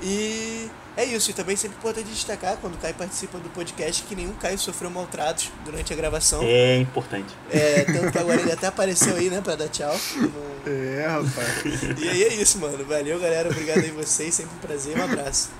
[0.00, 4.14] E é isso, e também sempre importante destacar quando o Caio participa do podcast que
[4.14, 6.40] nenhum Caio sofreu maltratos durante a gravação.
[6.44, 7.34] É importante.
[7.50, 9.98] É, tanto que agora ele até apareceu aí, né, pra dar tchau.
[10.64, 11.82] É, rapaz.
[11.98, 12.84] E aí é isso, mano.
[12.84, 13.50] Valeu, galera.
[13.50, 14.34] Obrigado aí vocês.
[14.34, 14.96] Sempre um prazer.
[14.96, 15.50] Um abraço.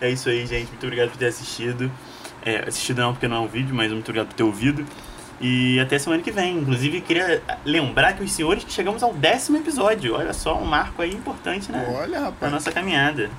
[0.00, 0.68] É isso aí, gente.
[0.68, 1.90] Muito obrigado por ter assistido.
[2.44, 4.84] É, assistido não, porque não é um vídeo, mas muito obrigado por ter ouvido.
[5.40, 6.58] E até semana que vem.
[6.58, 10.14] Inclusive, queria lembrar que os senhores que chegamos ao décimo episódio.
[10.14, 11.86] Olha só, um marco aí importante, né?
[11.96, 12.52] Olha, Na rapaz.
[12.52, 13.30] nossa caminhada.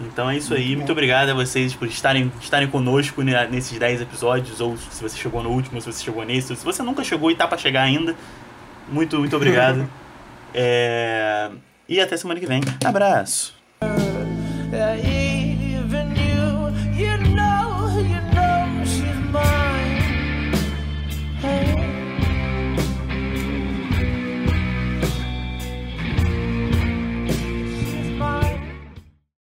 [0.00, 0.66] Então é isso aí.
[0.66, 4.60] Muito Muito obrigado a vocês por estarem, estarem conosco nesses 10 episódios.
[4.60, 6.52] Ou se você chegou no último, se você chegou nesse.
[6.52, 8.14] Ou se você nunca chegou e tá pra chegar ainda.
[8.88, 9.88] Muito, muito obrigado.
[10.58, 11.50] É,
[11.86, 12.62] E até semana que vem.
[12.82, 13.54] Abraço.
[14.72, 15.15] Yeah,